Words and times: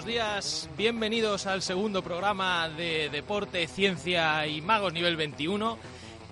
buenos 0.00 0.14
días. 0.14 0.68
Bienvenidos 0.78 1.46
al 1.46 1.60
segundo 1.60 2.02
programa 2.02 2.70
de 2.70 3.10
Deporte, 3.10 3.66
Ciencia 3.66 4.46
y 4.46 4.62
Magos 4.62 4.94
nivel 4.94 5.14
21. 5.16 5.76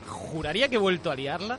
Juraría 0.06 0.70
que 0.70 0.76
he 0.76 0.78
vuelto 0.78 1.10
a 1.10 1.14
liarla. 1.14 1.58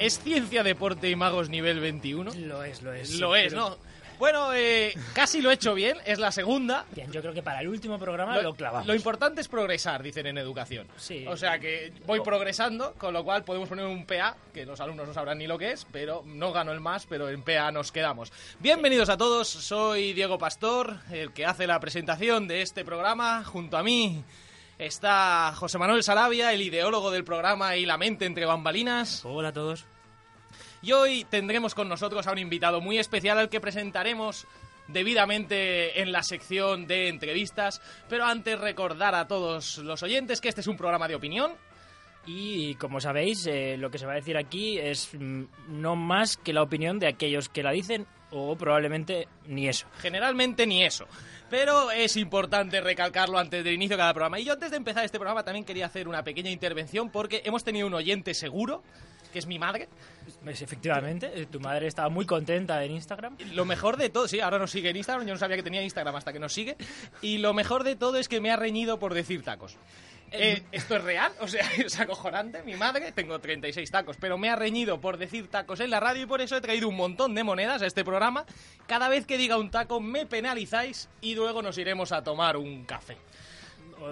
¿Es 0.00 0.18
Ciencia, 0.18 0.64
Deporte 0.64 1.08
y 1.08 1.14
Magos 1.14 1.48
nivel 1.48 1.78
21? 1.78 2.32
Lo 2.34 2.64
es, 2.64 2.82
lo 2.82 2.92
es. 2.92 3.12
Lo 3.20 3.34
sí, 3.34 3.42
es, 3.42 3.48
pero- 3.52 3.60
¿no? 3.70 3.89
Bueno, 4.20 4.52
eh, 4.52 4.92
casi 5.14 5.40
lo 5.40 5.50
he 5.50 5.54
hecho 5.54 5.72
bien, 5.72 5.96
es 6.04 6.18
la 6.18 6.30
segunda. 6.30 6.84
Bien, 6.94 7.10
yo 7.10 7.22
creo 7.22 7.32
que 7.32 7.42
para 7.42 7.62
el 7.62 7.68
último 7.68 7.98
programa 7.98 8.38
lo, 8.42 8.52
clavamos. 8.52 8.86
lo 8.86 8.94
importante 8.94 9.40
es 9.40 9.48
progresar, 9.48 10.02
dicen 10.02 10.26
en 10.26 10.36
educación. 10.36 10.86
Sí. 10.98 11.24
O 11.26 11.38
sea 11.38 11.58
que 11.58 11.90
voy 12.04 12.20
progresando, 12.20 12.92
con 12.98 13.14
lo 13.14 13.24
cual 13.24 13.44
podemos 13.44 13.66
poner 13.66 13.86
un 13.86 14.04
PA, 14.04 14.36
que 14.52 14.66
los 14.66 14.78
alumnos 14.78 15.08
no 15.08 15.14
sabrán 15.14 15.38
ni 15.38 15.46
lo 15.46 15.56
que 15.56 15.72
es, 15.72 15.86
pero 15.90 16.22
no 16.26 16.52
gano 16.52 16.70
el 16.70 16.80
más, 16.80 17.06
pero 17.06 17.30
en 17.30 17.42
PA 17.42 17.72
nos 17.72 17.92
quedamos. 17.92 18.30
Bienvenidos 18.58 19.08
a 19.08 19.16
todos, 19.16 19.48
soy 19.48 20.12
Diego 20.12 20.36
Pastor, 20.36 20.98
el 21.10 21.32
que 21.32 21.46
hace 21.46 21.66
la 21.66 21.80
presentación 21.80 22.46
de 22.46 22.60
este 22.60 22.84
programa. 22.84 23.42
Junto 23.42 23.78
a 23.78 23.82
mí 23.82 24.22
está 24.78 25.54
José 25.56 25.78
Manuel 25.78 26.02
Sarabia, 26.02 26.52
el 26.52 26.60
ideólogo 26.60 27.10
del 27.10 27.24
programa 27.24 27.76
y 27.78 27.86
la 27.86 27.96
mente 27.96 28.26
entre 28.26 28.44
bambalinas. 28.44 29.24
Hola 29.24 29.48
a 29.48 29.52
todos. 29.54 29.86
Y 30.82 30.92
hoy 30.92 31.24
tendremos 31.24 31.74
con 31.74 31.88
nosotros 31.88 32.26
a 32.26 32.32
un 32.32 32.38
invitado 32.38 32.80
muy 32.80 32.98
especial 32.98 33.38
al 33.38 33.48
que 33.48 33.60
presentaremos 33.60 34.46
debidamente 34.88 36.00
en 36.00 36.12
la 36.12 36.22
sección 36.22 36.86
de 36.86 37.08
entrevistas. 37.08 37.80
Pero 38.08 38.24
antes 38.24 38.58
recordar 38.58 39.14
a 39.14 39.28
todos 39.28 39.78
los 39.78 40.02
oyentes 40.02 40.40
que 40.40 40.48
este 40.48 40.62
es 40.62 40.66
un 40.66 40.76
programa 40.76 41.08
de 41.08 41.14
opinión. 41.14 41.52
Y 42.26 42.74
como 42.74 43.00
sabéis, 43.00 43.46
eh, 43.46 43.76
lo 43.78 43.90
que 43.90 43.98
se 43.98 44.06
va 44.06 44.12
a 44.12 44.16
decir 44.16 44.36
aquí 44.36 44.78
es 44.78 45.10
mm, 45.14 45.44
no 45.68 45.96
más 45.96 46.36
que 46.36 46.52
la 46.52 46.62
opinión 46.62 46.98
de 46.98 47.08
aquellos 47.08 47.48
que 47.48 47.62
la 47.62 47.72
dicen 47.72 48.06
o 48.30 48.56
probablemente 48.56 49.26
ni 49.46 49.68
eso. 49.68 49.86
Generalmente 49.98 50.66
ni 50.66 50.84
eso. 50.84 51.06
Pero 51.48 51.90
es 51.90 52.16
importante 52.16 52.80
recalcarlo 52.80 53.38
antes 53.38 53.64
del 53.64 53.74
inicio 53.74 53.96
de 53.96 54.02
cada 54.02 54.14
programa. 54.14 54.38
Y 54.38 54.44
yo 54.44 54.52
antes 54.52 54.70
de 54.70 54.76
empezar 54.76 55.04
este 55.04 55.18
programa 55.18 55.42
también 55.42 55.64
quería 55.64 55.86
hacer 55.86 56.06
una 56.08 56.22
pequeña 56.22 56.50
intervención 56.50 57.10
porque 57.10 57.42
hemos 57.44 57.64
tenido 57.64 57.86
un 57.86 57.94
oyente 57.94 58.34
seguro, 58.34 58.82
que 59.30 59.38
es 59.38 59.46
mi 59.46 59.58
madre. 59.58 59.88
Pues, 60.42 60.62
efectivamente, 60.62 61.30
eh, 61.34 61.46
tu 61.46 61.60
madre 61.60 61.86
estaba 61.86 62.08
muy 62.08 62.26
contenta 62.26 62.82
en 62.84 62.92
Instagram. 62.92 63.36
Lo 63.52 63.64
mejor 63.64 63.96
de 63.96 64.10
todo, 64.10 64.28
sí, 64.28 64.40
ahora 64.40 64.58
nos 64.58 64.70
sigue 64.70 64.90
en 64.90 64.96
Instagram, 64.96 65.26
yo 65.26 65.34
no 65.34 65.38
sabía 65.38 65.56
que 65.56 65.62
tenía 65.62 65.82
Instagram 65.82 66.16
hasta 66.16 66.32
que 66.32 66.38
nos 66.38 66.52
sigue. 66.52 66.76
Y 67.22 67.38
lo 67.38 67.54
mejor 67.54 67.84
de 67.84 67.96
todo 67.96 68.16
es 68.16 68.28
que 68.28 68.40
me 68.40 68.50
ha 68.50 68.56
reñido 68.56 68.98
por 68.98 69.14
decir 69.14 69.42
tacos. 69.42 69.76
Eh, 70.32 70.62
¿Esto 70.70 70.96
es 70.96 71.02
real? 71.02 71.32
O 71.40 71.48
sea, 71.48 71.68
es 71.78 71.98
acojonante. 71.98 72.62
Mi 72.62 72.74
madre, 72.74 73.12
tengo 73.12 73.38
36 73.38 73.90
tacos, 73.90 74.16
pero 74.20 74.38
me 74.38 74.48
ha 74.48 74.56
reñido 74.56 75.00
por 75.00 75.16
decir 75.16 75.48
tacos 75.48 75.80
en 75.80 75.90
la 75.90 76.00
radio 76.00 76.22
y 76.22 76.26
por 76.26 76.40
eso 76.40 76.56
he 76.56 76.60
traído 76.60 76.88
un 76.88 76.96
montón 76.96 77.34
de 77.34 77.44
monedas 77.44 77.82
a 77.82 77.86
este 77.86 78.04
programa. 78.04 78.44
Cada 78.86 79.08
vez 79.08 79.26
que 79.26 79.38
diga 79.38 79.58
un 79.58 79.70
taco 79.70 80.00
me 80.00 80.26
penalizáis 80.26 81.08
y 81.20 81.34
luego 81.34 81.62
nos 81.62 81.78
iremos 81.78 82.12
a 82.12 82.22
tomar 82.22 82.56
un 82.56 82.84
café. 82.84 83.16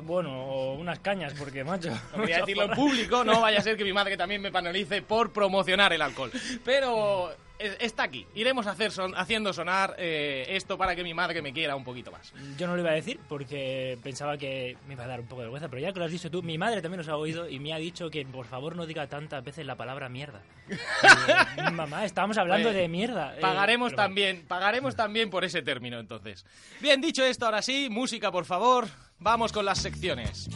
Bueno, 0.02 0.30
o 0.44 0.74
unas 0.74 0.98
cañas, 1.00 1.34
porque 1.38 1.64
macho. 1.64 1.90
No 2.16 2.22
voy 2.22 2.32
a 2.32 2.38
decirlo 2.40 2.64
en 2.64 2.70
público, 2.72 3.24
no 3.24 3.40
vaya 3.40 3.58
a 3.58 3.62
ser 3.62 3.76
que 3.76 3.84
mi 3.84 3.92
madre 3.92 4.16
también 4.16 4.40
me 4.42 4.50
penalice 4.52 5.02
por 5.02 5.32
promocionar 5.32 5.92
el 5.92 6.02
alcohol. 6.02 6.30
Pero 6.64 7.32
eh, 7.58 7.76
está 7.80 8.04
aquí. 8.04 8.26
Iremos 8.34 8.66
a 8.66 8.70
hacer 8.72 8.92
son- 8.92 9.14
haciendo 9.16 9.52
sonar 9.52 9.94
eh, 9.98 10.44
esto 10.50 10.78
para 10.78 10.94
que 10.94 11.02
mi 11.02 11.14
madre 11.14 11.42
me 11.42 11.52
quiera 11.52 11.74
un 11.74 11.84
poquito 11.84 12.12
más. 12.12 12.32
Yo 12.56 12.66
no 12.66 12.74
lo 12.76 12.82
iba 12.82 12.90
a 12.90 12.94
decir 12.94 13.18
porque 13.28 13.98
pensaba 14.02 14.36
que 14.38 14.76
me 14.86 14.94
iba 14.94 15.04
a 15.04 15.08
dar 15.08 15.20
un 15.20 15.26
poco 15.26 15.40
de 15.40 15.46
vergüenza, 15.46 15.68
pero 15.68 15.82
ya 15.82 15.92
que 15.92 15.98
lo 15.98 16.04
has 16.04 16.12
dicho 16.12 16.30
tú, 16.30 16.42
mi 16.42 16.58
madre 16.58 16.80
también 16.82 16.98
nos 16.98 17.08
ha 17.08 17.16
oído 17.16 17.48
y 17.48 17.58
me 17.58 17.72
ha 17.72 17.78
dicho 17.78 18.10
que 18.10 18.24
por 18.26 18.46
favor 18.46 18.76
no 18.76 18.86
diga 18.86 19.06
tantas 19.08 19.42
veces 19.42 19.66
la 19.66 19.74
palabra 19.76 20.08
mierda. 20.08 20.40
Y, 20.68 21.70
mamá, 21.72 22.04
estábamos 22.04 22.38
hablando 22.38 22.68
Oye, 22.68 22.78
de 22.82 22.88
mierda. 22.88 23.34
eh, 23.36 23.40
Pagaremos 23.40 23.94
también, 23.94 24.44
pagaremos 24.46 24.94
también 24.94 25.30
por 25.30 25.44
ese 25.44 25.62
término 25.62 25.98
entonces. 25.98 26.44
Bien, 26.80 27.00
dicho 27.00 27.24
esto, 27.24 27.46
ahora 27.46 27.62
sí, 27.62 27.88
música 27.90 28.30
por 28.30 28.44
favor. 28.44 28.86
Vamos 29.20 29.52
con 29.52 29.64
las 29.64 29.78
secciones. 29.78 30.48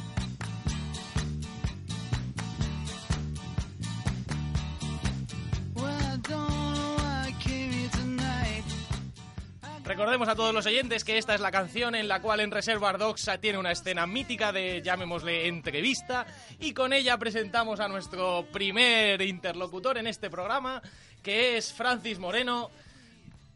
Recordemos 9.84 10.28
a 10.28 10.34
todos 10.34 10.54
los 10.54 10.64
oyentes 10.64 11.04
que 11.04 11.18
esta 11.18 11.34
es 11.34 11.40
la 11.40 11.50
canción 11.50 11.94
en 11.94 12.08
la 12.08 12.22
cual 12.22 12.40
en 12.40 12.50
Reservoir 12.50 12.98
Dogs 12.98 13.28
tiene 13.40 13.58
una 13.58 13.72
escena 13.72 14.06
mítica 14.06 14.50
de, 14.50 14.80
llamémosle, 14.80 15.48
entrevista, 15.48 16.24
y 16.58 16.72
con 16.72 16.94
ella 16.94 17.18
presentamos 17.18 17.78
a 17.78 17.88
nuestro 17.88 18.46
primer 18.52 19.20
interlocutor 19.20 19.98
en 19.98 20.06
este 20.06 20.30
programa, 20.30 20.80
que 21.22 21.58
es 21.58 21.74
Francis 21.74 22.18
Moreno, 22.18 22.70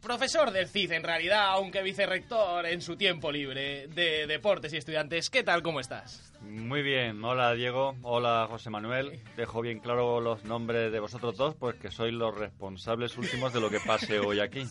profesor 0.01 0.51
del 0.51 0.67
CID 0.67 0.91
en 0.93 1.03
realidad, 1.03 1.47
aunque 1.49 1.81
vicerrector 1.81 2.65
en 2.65 2.81
su 2.81 2.95
tiempo 2.95 3.31
libre 3.31 3.87
de 3.87 4.27
deportes 4.27 4.73
y 4.73 4.77
estudiantes. 4.77 5.29
¿Qué 5.29 5.43
tal? 5.43 5.61
¿Cómo 5.61 5.79
estás? 5.79 6.31
Muy 6.41 6.81
bien, 6.81 7.23
hola 7.23 7.53
Diego, 7.53 7.95
hola 8.03 8.47
José 8.49 8.69
Manuel. 8.69 9.19
Dejo 9.35 9.61
bien 9.61 9.79
claro 9.79 10.21
los 10.21 10.43
nombres 10.43 10.91
de 10.91 10.99
vosotros 10.99 11.35
dos, 11.35 11.55
pues 11.55 11.75
que 11.75 11.91
sois 11.91 12.13
los 12.13 12.35
responsables 12.35 13.17
últimos 13.17 13.53
de 13.53 13.59
lo 13.59 13.69
que 13.69 13.79
pase 13.79 14.19
hoy 14.25 14.39
aquí. 14.39 14.63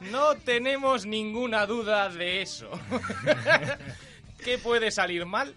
No 0.00 0.34
tenemos 0.36 1.06
ninguna 1.06 1.66
duda 1.66 2.08
de 2.08 2.42
eso. 2.42 2.70
¿Qué 4.44 4.58
puede 4.58 4.90
salir 4.90 5.26
mal? 5.26 5.54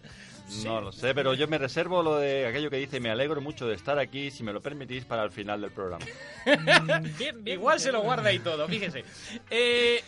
No 0.64 0.82
lo 0.82 0.92
sé, 0.92 1.16
pero 1.16 1.34
yo 1.34 1.48
me 1.48 1.58
reservo 1.58 2.04
lo 2.04 2.18
de 2.18 2.46
aquello 2.48 2.70
que 2.70 2.78
dice, 2.78 3.00
me 3.00 3.10
alegro 3.10 3.42
mucho 3.42 3.68
de 3.68 3.76
estar 3.76 3.98
aquí, 3.98 4.30
si 4.30 4.44
me 4.44 4.54
lo 4.54 4.62
permitís, 4.62 5.06
para 5.06 5.24
el 5.24 5.32
final 5.32 5.62
del 5.62 5.72
programa. 5.72 6.06
Mm, 6.46 7.04
Bien, 7.18 7.44
bien. 7.44 7.48
Igual 7.60 7.80
se 7.80 7.92
lo 7.92 8.02
guarda 8.02 8.32
y 8.32 8.40
todo, 8.40 8.68
fíjese. 8.68 9.04
Eh, 9.50 10.02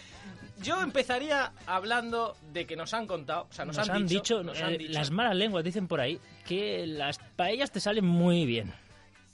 yo 0.62 0.82
empezaría 0.82 1.52
hablando 1.66 2.36
de 2.54 2.66
que 2.66 2.76
nos 2.76 2.94
han 2.94 3.08
contado, 3.08 3.48
o 3.50 3.54
sea, 3.54 3.66
nos, 3.66 3.78
Nos, 3.78 3.90
han, 3.90 4.06
dicho, 4.08 4.44
nos 4.44 4.62
han 4.62 4.74
eh, 4.74 4.78
dicho- 4.78 4.94
las 4.94 5.10
malas 5.12 5.36
lenguas 5.36 5.64
dicen 5.64 5.88
por 5.88 6.00
ahí 6.00 6.20
que 6.48 6.86
las 6.86 7.18
paellas 7.36 7.72
te 7.72 7.80
salen 7.80 8.06
muy 8.06 8.46
bien. 8.46 8.74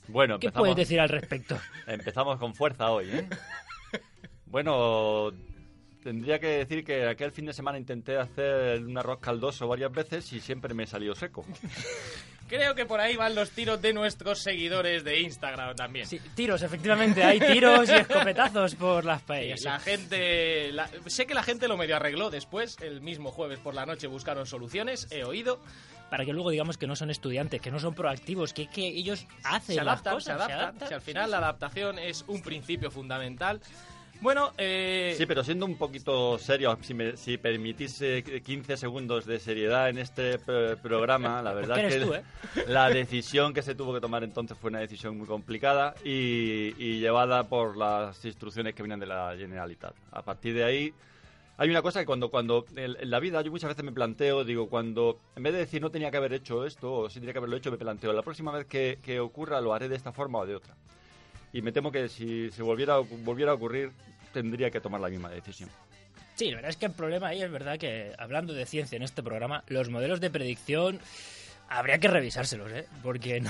Bueno, 0.08 0.40
¿Qué 0.40 0.48
empezamos, 0.48 0.64
puedes 0.64 0.76
decir 0.78 1.00
al 1.00 1.10
respecto? 1.10 1.58
empezamos 1.88 2.38
con 2.40 2.56
fuerza 2.56 2.90
hoy, 2.92 3.10
¿eh? 3.12 3.28
Bueno, 4.46 5.32
tendría 6.04 6.40
que 6.40 6.48
decir 6.48 6.84
que 6.84 7.08
aquel 7.08 7.32
fin 7.32 7.46
de 7.46 7.54
semana 7.54 7.78
intenté 7.78 8.18
hacer 8.18 8.84
un 8.84 8.98
arroz 8.98 9.20
caldoso 9.20 9.68
varias 9.68 9.92
veces 9.92 10.32
y 10.34 10.40
siempre 10.40 10.74
me 10.74 10.86
salió 10.88 11.14
seco. 11.16 11.46
Creo 12.48 12.76
que 12.76 12.86
por 12.86 13.00
ahí 13.00 13.16
van 13.16 13.34
los 13.34 13.52
tiros 13.52 13.82
de 13.82 13.94
nuestros 13.94 14.40
seguidores 14.44 15.06
de 15.06 15.22
Instagram 15.22 15.74
también. 15.74 16.06
Sí, 16.06 16.20
tiros, 16.36 16.62
efectivamente, 16.64 17.24
hay 17.24 17.40
tiros 17.40 17.88
y 17.90 17.94
escopetazos 17.94 18.76
por 18.76 19.06
las 19.06 19.22
Sí, 19.22 19.26
paellas. 19.28 19.60
sí. 19.62 19.66
la 19.68 19.80
gente, 19.80 20.72
la- 20.74 20.90
sé 21.08 21.26
que 21.26 21.34
la 21.34 21.44
gente 21.44 21.70
lo 21.70 21.78
medio 21.78 21.96
arregló 21.96 22.30
después, 22.30 22.76
el 22.82 23.00
mismo 23.00 23.32
jueves 23.32 23.60
por 23.60 23.74
la 23.74 23.86
noche 23.86 24.08
buscaron 24.08 24.46
soluciones, 24.46 25.08
he 25.12 25.24
oído, 25.24 25.62
Para 26.10 26.26
que 26.26 26.34
luego 26.34 26.50
digamos 26.50 26.78
que 26.78 26.88
no 26.88 26.98
son 26.98 27.10
estudiantes, 27.10 27.62
que 27.62 27.72
no 27.72 27.80
son 27.80 27.94
proactivos, 27.96 28.52
que, 28.52 28.68
que 28.68 28.86
ellos 28.86 29.26
hacen 29.46 29.76
se 29.76 29.80
adaptan, 29.80 30.16
las 30.16 30.24
se 30.26 30.32
cosas, 30.34 30.50
adaptan, 30.52 30.88
si 30.90 30.94
al 30.94 31.02
final 31.02 31.32
la 31.32 31.38
adaptación 31.38 32.00
es 32.00 32.26
un 32.28 32.42
principio 32.42 32.92
fundamental. 32.92 33.62
Bueno, 34.22 34.52
eh, 34.60 35.16
Sí, 35.18 35.26
pero 35.26 35.44
siendo 35.44 35.66
un 35.66 35.78
poquito 35.78 36.38
serio, 36.38 36.78
si, 36.82 36.94
me, 36.94 37.18
si 37.18 37.40
permitís 37.40 38.00
eh, 38.04 38.24
15 38.46 38.78
segundos 38.78 39.26
de 39.26 39.40
seriedad 39.40 39.90
en 39.90 39.98
este 39.98 40.36
eh, 40.48 40.76
programa, 40.82 41.42
la 41.42 41.54
verdad 41.54 41.76
que 41.76 42.00
tú, 42.00 42.14
¿eh? 42.14 42.24
la 42.68 42.90
decisión 42.90 43.52
que 43.52 43.64
se 43.64 43.74
tuvo 43.74 43.96
que 43.96 44.00
tomar 44.00 44.24
entonces 44.24 44.56
fue 44.56 44.70
una 44.70 44.80
decisión 44.80 45.18
muy 45.18 45.26
complicada 45.26 45.96
y, 46.06 46.76
y 46.78 47.00
llevada 47.00 47.50
por 47.50 47.76
las 47.76 48.24
instrucciones 48.24 48.76
que 48.76 48.84
vienen 48.84 49.00
de 49.00 49.08
la 49.08 49.34
Generalitat. 49.36 49.96
A 50.12 50.22
partir 50.22 50.54
de 50.54 50.66
ahí, 50.66 50.94
hay 51.58 51.70
una 51.72 51.82
cosa 51.82 52.00
que 52.00 52.06
cuando, 52.06 52.30
cuando 52.30 52.66
en, 52.76 52.96
en 53.00 53.10
la 53.10 53.20
vida 53.20 53.42
yo 53.42 53.50
muchas 53.50 53.70
veces 53.70 53.84
me 53.84 53.92
planteo, 53.92 54.44
digo, 54.44 54.70
cuando 54.70 55.20
en 55.36 55.42
vez 55.42 55.54
de 55.54 55.60
decir 55.60 55.82
no 55.82 55.90
tenía 55.90 56.12
que 56.12 56.18
haber 56.18 56.34
hecho 56.34 56.64
esto 56.64 56.94
o 56.94 57.10
sí 57.10 57.20
tenía 57.20 57.34
que 57.34 57.40
haberlo 57.40 57.58
hecho, 57.58 57.72
me 57.72 57.78
planteo, 57.78 58.14
la 58.14 58.22
próxima 58.22 58.52
vez 58.52 58.68
que, 58.68 59.00
que 59.02 59.20
ocurra 59.20 59.60
lo 59.62 59.74
haré 59.74 59.90
de 59.90 59.96
esta 59.96 60.12
forma 60.12 60.38
o 60.38 60.46
de 60.46 60.56
otra. 60.56 60.76
Y 61.54 61.62
me 61.62 61.72
temo 61.72 61.92
que 61.92 62.08
si 62.10 62.50
se 62.52 62.62
volviera, 62.64 62.96
a- 62.96 63.00
volviera 63.00 63.52
a 63.52 63.56
ocurrir, 63.56 63.92
tendría 64.34 64.72
que 64.72 64.80
tomar 64.80 65.02
la 65.02 65.10
misma 65.10 65.30
decisión. 65.30 65.70
Sí, 66.36 66.50
la 66.50 66.56
verdad 66.58 66.70
es 66.72 66.78
que 66.78 66.86
el 66.88 66.94
problema 66.94 67.28
ahí 67.28 67.42
es 67.42 67.52
verdad 67.52 67.78
que, 67.78 68.14
hablando 68.18 68.54
de 68.54 68.66
ciencia 68.66 68.96
en 68.96 69.04
este 69.04 69.22
programa, 69.22 69.64
los 69.68 69.90
modelos 69.90 70.22
de 70.22 70.30
predicción 70.30 71.00
habría 71.70 72.00
que 72.00 72.08
revisárselos, 72.08 72.72
¿eh? 72.72 72.86
Porque 73.04 73.42
no- 73.42 73.50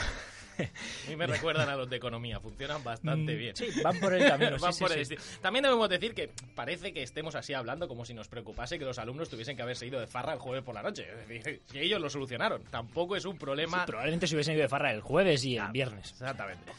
a 0.60 1.10
mí 1.10 1.16
me 1.16 1.26
recuerdan 1.26 1.70
a 1.70 1.76
los 1.76 1.90
de 1.90 1.96
economía, 1.96 2.40
funcionan 2.40 2.84
bastante 2.84 3.34
bien. 3.36 3.54
Mm, 3.54 3.56
Sí, 3.58 3.82
van 3.82 4.00
por 4.00 4.14
el 4.14 4.28
camino. 4.28 4.52
Van 4.60 4.74
sí, 4.74 4.78
sí, 4.80 4.84
por 4.84 4.92
el 4.98 5.06
sí. 5.06 5.16
También 5.42 5.64
debemos 5.64 5.90
decir 5.90 6.14
que 6.14 6.30
parece 6.54 6.94
que 6.94 7.02
estemos 7.02 7.34
así 7.36 7.54
hablando 7.54 7.88
como 7.88 8.06
si 8.06 8.14
nos 8.14 8.28
preocupase 8.28 8.78
que 8.78 8.86
los 8.86 9.00
alumnos 9.00 9.30
tuviesen 9.30 9.56
que 9.56 9.62
haberse 9.64 9.88
ido 9.88 10.00
de 10.00 10.06
farra 10.08 10.34
el 10.34 10.40
jueves 10.40 10.64
por 10.64 10.76
la 10.76 10.84
noche. 10.84 11.08
Es 11.10 11.28
decir, 11.28 11.62
ellos 11.74 12.00
lo 12.02 12.10
solucionaron, 12.10 12.64
tampoco 12.66 13.16
es 13.16 13.26
un 13.26 13.38
problema. 13.38 13.80
Sí, 13.80 13.84
probablemente 13.88 14.28
se 14.28 14.36
hubiesen 14.36 14.54
ido 14.56 14.64
de 14.64 14.70
farra 14.70 14.92
el 14.92 15.02
jueves 15.02 15.44
y 15.46 15.56
el 15.56 15.62
Ah, 15.64 15.72
viernes. 15.72 16.12
Exactamente. 16.12 16.72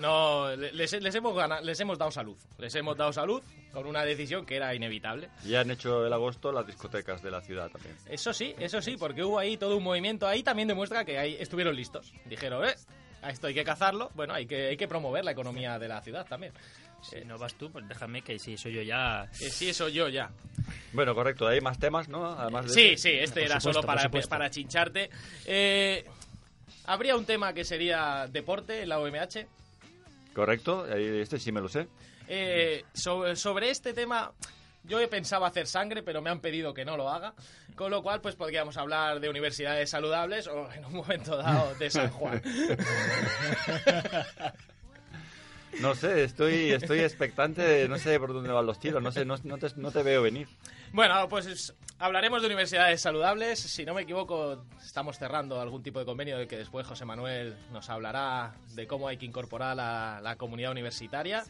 No, 0.00 0.54
les, 0.56 0.92
les 1.00 1.14
hemos 1.14 1.34
gana- 1.34 1.60
les 1.60 1.78
hemos 1.80 1.98
dado 1.98 2.10
salud. 2.10 2.36
Les 2.58 2.74
hemos 2.74 2.96
dado 2.96 3.12
salud 3.12 3.42
con 3.72 3.86
una 3.86 4.04
decisión 4.04 4.44
que 4.46 4.56
era 4.56 4.74
inevitable. 4.74 5.28
Ya 5.44 5.60
han 5.60 5.70
hecho 5.70 6.06
el 6.06 6.12
agosto 6.12 6.52
las 6.52 6.66
discotecas 6.66 7.22
de 7.22 7.30
la 7.30 7.40
ciudad 7.40 7.70
también. 7.70 7.96
Eso 8.08 8.32
sí, 8.32 8.54
eso 8.58 8.80
sí, 8.82 8.96
porque 8.98 9.22
hubo 9.24 9.38
ahí 9.38 9.56
todo 9.56 9.76
un 9.76 9.84
movimiento. 9.84 10.26
Ahí 10.26 10.42
también 10.42 10.68
demuestra 10.68 11.04
que 11.04 11.18
ahí 11.18 11.36
estuvieron 11.38 11.74
listos. 11.76 12.12
Dijeron, 12.26 12.64
eh, 12.68 12.74
a 13.22 13.30
esto 13.30 13.46
hay 13.46 13.54
que 13.54 13.64
cazarlo, 13.64 14.10
bueno, 14.14 14.34
hay 14.34 14.46
que, 14.46 14.68
hay 14.68 14.76
que 14.76 14.88
promover 14.88 15.24
la 15.24 15.30
economía 15.30 15.78
de 15.78 15.88
la 15.88 16.00
ciudad 16.02 16.26
también. 16.26 16.52
Si 17.02 17.24
no 17.24 17.36
vas 17.36 17.54
tú, 17.54 17.70
pues 17.72 17.88
déjame 17.88 18.22
que 18.22 18.38
si 18.38 18.56
soy 18.56 18.74
yo 18.74 18.82
ya... 18.82 19.24
Eh, 19.40 19.50
sí, 19.50 19.70
eso 19.70 19.88
yo 19.88 20.08
ya. 20.08 20.30
Bueno, 20.92 21.14
correcto. 21.16 21.48
Hay 21.48 21.60
más 21.60 21.76
temas, 21.78 22.08
¿no? 22.08 22.26
Además 22.26 22.66
de 22.66 22.70
Sí, 22.72 22.80
ese. 22.90 22.96
sí, 22.96 23.18
este 23.18 23.40
Por 23.40 23.50
era 23.50 23.60
supuesto, 23.60 23.80
solo 23.80 23.86
para, 23.86 24.02
supuesto. 24.02 24.28
para 24.28 24.50
chincharte. 24.50 25.10
Eh, 25.46 26.04
Habría 26.84 27.14
un 27.16 27.24
tema 27.24 27.52
que 27.54 27.64
sería 27.64 28.26
deporte 28.30 28.82
en 28.82 28.88
la 28.88 28.98
OMH. 28.98 29.46
Correcto. 30.34 30.86
Este 30.86 31.38
sí 31.38 31.52
me 31.52 31.60
lo 31.60 31.68
sé. 31.68 31.88
Eh, 32.28 32.84
so- 32.94 33.34
sobre 33.36 33.70
este 33.70 33.92
tema, 33.92 34.32
yo 34.84 35.00
he 35.00 35.08
pensado 35.08 35.44
hacer 35.44 35.66
sangre, 35.66 36.02
pero 36.02 36.22
me 36.22 36.30
han 36.30 36.40
pedido 36.40 36.72
que 36.72 36.84
no 36.84 36.96
lo 36.96 37.08
haga. 37.10 37.34
Con 37.74 37.90
lo 37.90 38.02
cual, 38.02 38.20
pues 38.20 38.34
podríamos 38.36 38.76
hablar 38.76 39.18
de 39.20 39.28
universidades 39.30 39.88
saludables 39.90 40.46
o 40.46 40.70
en 40.72 40.84
un 40.84 40.92
momento 40.94 41.36
dado 41.36 41.74
de 41.76 41.90
San 41.90 42.10
Juan. 42.10 42.42
No 45.80 45.94
sé, 45.94 46.24
estoy, 46.24 46.70
estoy 46.72 47.00
expectante, 47.00 47.88
no 47.88 47.98
sé 47.98 48.18
por 48.20 48.32
dónde 48.32 48.50
van 48.50 48.66
los 48.66 48.78
tiros, 48.78 49.02
no 49.02 49.10
sé, 49.10 49.24
no, 49.24 49.36
no 49.44 49.58
te, 49.58 49.68
no 49.76 49.90
te 49.90 50.02
veo 50.02 50.22
venir. 50.22 50.46
Bueno, 50.92 51.28
pues 51.28 51.46
es- 51.46 51.74
hablaremos 51.98 52.42
de 52.42 52.46
universidades 52.48 53.00
saludables. 53.00 53.58
Si 53.58 53.84
no 53.84 53.94
me 53.94 54.02
equivoco, 54.02 54.64
estamos 54.84 55.18
cerrando 55.18 55.60
algún 55.60 55.82
tipo 55.82 55.98
de 55.98 56.04
convenio 56.04 56.36
del 56.36 56.46
que 56.46 56.58
después 56.58 56.86
José 56.86 57.04
Manuel 57.06 57.56
nos 57.72 57.88
hablará 57.88 58.52
de 58.74 58.86
cómo 58.86 59.08
hay 59.08 59.16
que 59.16 59.24
incorporar 59.26 59.74
la, 59.76 60.20
la 60.22 60.36
comunidad 60.36 60.72
universitaria. 60.72 61.44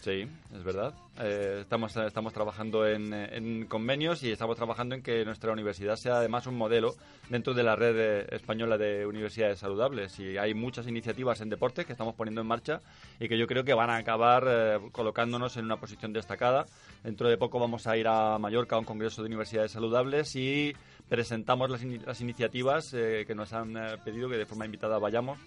Sí, 0.00 0.28
es 0.54 0.62
verdad. 0.62 0.94
Eh, 1.18 1.58
estamos, 1.62 1.96
estamos 1.96 2.32
trabajando 2.32 2.86
en, 2.86 3.12
en 3.12 3.66
convenios 3.66 4.22
y 4.22 4.30
estamos 4.30 4.56
trabajando 4.56 4.94
en 4.94 5.02
que 5.02 5.24
nuestra 5.24 5.52
universidad 5.52 5.96
sea 5.96 6.18
además 6.18 6.46
un 6.46 6.56
modelo 6.56 6.94
dentro 7.28 7.54
de 7.54 7.62
la 7.62 7.74
red 7.74 8.32
española 8.32 8.78
de 8.78 9.06
universidades 9.06 9.58
saludables. 9.58 10.18
Y 10.20 10.36
hay 10.36 10.54
muchas 10.54 10.86
iniciativas 10.86 11.40
en 11.40 11.48
deporte 11.48 11.84
que 11.84 11.92
estamos 11.92 12.14
poniendo 12.14 12.40
en 12.40 12.46
marcha 12.46 12.80
y 13.18 13.28
que 13.28 13.38
yo 13.38 13.46
creo 13.46 13.64
que 13.64 13.74
van 13.74 13.90
a 13.90 13.96
acabar 13.96 14.44
eh, 14.46 14.78
colocándonos 14.92 15.56
en 15.56 15.64
una 15.64 15.78
posición 15.78 16.12
destacada. 16.12 16.66
Dentro 17.02 17.28
de 17.28 17.38
poco 17.38 17.58
vamos 17.58 17.86
a 17.86 17.96
ir 17.96 18.06
a 18.06 18.38
Mallorca 18.38 18.76
a 18.76 18.78
un 18.78 18.84
congreso 18.84 19.22
de 19.22 19.26
universidades 19.26 19.72
saludables 19.72 20.36
y 20.36 20.72
presentamos 21.08 21.70
las, 21.70 21.82
las 21.82 22.20
iniciativas 22.20 22.92
eh, 22.94 23.24
que 23.26 23.34
nos 23.34 23.52
han 23.52 23.74
pedido 24.04 24.28
que 24.28 24.36
de 24.36 24.46
forma 24.46 24.66
invitada 24.66 24.98
vayamos 24.98 25.38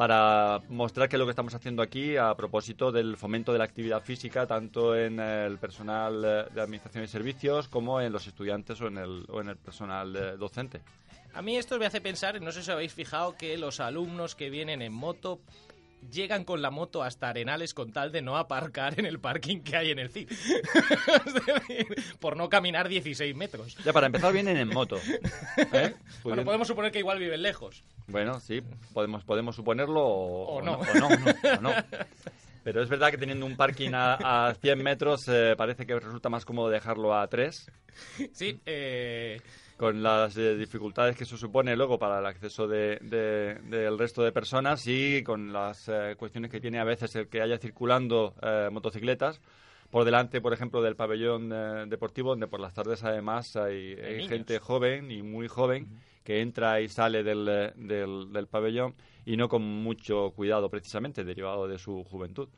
para 0.00 0.62
mostrar 0.70 1.10
qué 1.10 1.16
es 1.16 1.20
lo 1.20 1.26
que 1.26 1.32
estamos 1.32 1.52
haciendo 1.52 1.82
aquí 1.82 2.16
a 2.16 2.34
propósito 2.34 2.90
del 2.90 3.18
fomento 3.18 3.52
de 3.52 3.58
la 3.58 3.64
actividad 3.64 4.00
física, 4.00 4.46
tanto 4.46 4.96
en 4.96 5.20
el 5.20 5.58
personal 5.58 6.24
eh, 6.24 6.44
de 6.54 6.62
administración 6.62 7.04
y 7.04 7.06
servicios 7.06 7.68
como 7.68 8.00
en 8.00 8.10
los 8.10 8.26
estudiantes 8.26 8.80
o 8.80 8.86
en 8.86 8.96
el, 8.96 9.26
o 9.28 9.42
en 9.42 9.50
el 9.50 9.56
personal 9.58 10.16
eh, 10.16 10.36
docente. 10.38 10.80
A 11.34 11.42
mí 11.42 11.54
esto 11.58 11.78
me 11.78 11.84
hace 11.84 12.00
pensar, 12.00 12.40
no 12.40 12.50
sé 12.50 12.62
si 12.62 12.70
habéis 12.70 12.94
fijado, 12.94 13.36
que 13.36 13.58
los 13.58 13.78
alumnos 13.78 14.34
que 14.34 14.48
vienen 14.48 14.80
en 14.80 14.94
moto 14.94 15.38
llegan 16.10 16.44
con 16.44 16.62
la 16.62 16.70
moto 16.70 17.02
hasta 17.02 17.28
Arenales 17.28 17.74
con 17.74 17.92
tal 17.92 18.12
de 18.12 18.22
no 18.22 18.36
aparcar 18.36 18.98
en 18.98 19.06
el 19.06 19.18
parking 19.20 19.60
que 19.60 19.76
hay 19.76 19.90
en 19.90 19.98
el 19.98 20.10
CID. 20.10 20.30
es 21.26 21.34
decir, 21.34 21.86
por 22.20 22.36
no 22.36 22.48
caminar 22.48 22.88
16 22.88 23.34
metros. 23.36 23.76
Ya, 23.84 23.92
para 23.92 24.06
empezar, 24.06 24.32
vienen 24.32 24.56
en 24.56 24.68
moto. 24.68 24.96
¿eh? 24.96 25.12
Bueno, 25.72 25.96
Pudiendo- 26.22 26.44
podemos 26.44 26.68
suponer 26.68 26.92
que 26.92 26.98
igual 27.00 27.18
viven 27.18 27.42
lejos. 27.42 27.84
Bueno, 28.06 28.40
sí, 28.40 28.60
podemos, 28.92 29.24
podemos 29.24 29.56
suponerlo 29.56 30.00
o, 30.00 30.44
O 30.44 30.54
o 30.58 30.62
no. 30.62 30.78
o 30.78 30.94
no, 30.94 31.08
o 31.08 31.60
no. 31.60 31.72
Pero 32.62 32.82
es 32.82 32.88
verdad 32.90 33.10
que 33.10 33.16
teniendo 33.18 33.46
un 33.46 33.56
parking 33.56 33.92
a, 33.94 34.48
a 34.48 34.54
100 34.54 34.82
metros 34.82 35.26
eh, 35.28 35.54
parece 35.56 35.86
que 35.86 35.98
resulta 35.98 36.28
más 36.28 36.44
cómodo 36.44 36.68
dejarlo 36.68 37.16
a 37.16 37.26
3, 37.26 37.70
Sí, 38.32 38.60
eh, 38.66 39.40
con 39.80 40.02
las 40.02 40.36
eh, 40.36 40.56
dificultades 40.56 41.16
que 41.16 41.24
eso 41.24 41.38
supone 41.38 41.74
luego 41.74 41.98
para 41.98 42.18
el 42.18 42.26
acceso 42.26 42.68
de- 42.68 42.98
de- 43.00 43.54
del 43.64 43.98
resto 43.98 44.22
de 44.22 44.30
personas 44.30 44.86
y 44.86 45.22
con 45.22 45.54
las 45.54 45.88
eh, 45.88 46.16
cuestiones 46.18 46.50
que 46.50 46.60
tiene 46.60 46.78
a 46.78 46.84
veces 46.84 47.16
el 47.16 47.28
que 47.28 47.40
haya 47.40 47.56
circulando 47.56 48.34
eh, 48.42 48.68
motocicletas. 48.70 49.40
Por 49.90 50.04
delante, 50.04 50.42
por 50.42 50.52
ejemplo, 50.52 50.82
del 50.82 50.96
pabellón 50.96 51.50
eh, 51.50 51.86
deportivo, 51.88 52.28
donde 52.30 52.46
por 52.46 52.60
las 52.60 52.74
tardes 52.74 53.02
además 53.04 53.56
hay, 53.56 53.96
gente 54.28 54.58
joven 54.58 55.10
y 55.10 55.22
muy 55.22 55.48
joven 55.48 55.88
que 56.24 56.42
entra 56.42 56.82
y 56.82 56.88
sale 56.88 57.22
del, 57.22 57.46
del, 57.76 58.30
del 58.34 58.46
pabellón 58.48 58.94
y 59.24 59.38
no 59.38 59.48
con 59.48 59.62
mucho 59.62 60.30
cuidado 60.36 60.68
precisamente, 60.68 61.24
derivado 61.24 61.66
de 61.66 61.78
su 61.78 62.04
juventud. 62.04 62.50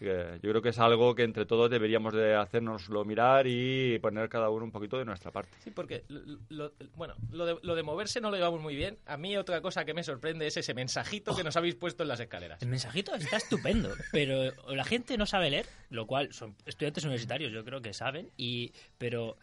Eh, 0.00 0.38
yo 0.42 0.50
creo 0.50 0.60
que 0.62 0.68
es 0.68 0.78
algo 0.78 1.14
que 1.14 1.22
entre 1.22 1.46
todos 1.46 1.70
deberíamos 1.70 2.12
de 2.12 2.34
hacernoslo 2.34 3.04
mirar 3.04 3.46
y 3.46 3.98
poner 4.00 4.28
cada 4.28 4.50
uno 4.50 4.64
un 4.64 4.70
poquito 4.72 4.98
de 4.98 5.04
nuestra 5.04 5.30
parte. 5.30 5.56
sí, 5.64 5.70
porque, 5.70 6.04
lo- 6.08 6.38
lo- 6.50 6.72
bueno, 6.96 7.14
lo 7.30 7.46
de, 7.46 7.56
lo 7.62 7.74
de 7.74 7.82
moverse 7.82 8.20
no 8.20 8.30
lo 8.30 8.36
llevamos 8.36 8.60
muy 8.60 8.76
bien. 8.76 8.98
A 9.06 9.16
mí 9.16 9.36
otra 9.36 9.60
cosa 9.62 9.84
que 9.84 9.94
me 9.94 10.02
sorprende 10.04 10.46
es 10.46 10.56
ese 10.56 10.74
mensajito 10.74 11.34
que 11.34 11.44
nos 11.44 11.56
habéis 11.56 11.74
puesto 11.76 12.02
en 12.02 12.08
las 12.10 12.20
escaleras. 12.20 12.60
El 12.62 12.68
mensajito 12.68 13.14
está 13.14 13.36
estupendo, 13.38 13.90
pero 14.12 14.52
la 14.74 14.84
gente 14.84 15.16
no 15.16 15.26
sabe 15.26 15.50
leer, 15.50 15.66
lo 15.90 16.06
cual 16.06 16.32
son 16.32 16.54
estudiantes 16.66 17.04
universitarios, 17.04 17.52
yo 17.52 17.64
creo 17.64 17.80
que 17.80 17.92
saben, 17.94 18.30
y 18.36 18.72
pero 18.98 19.36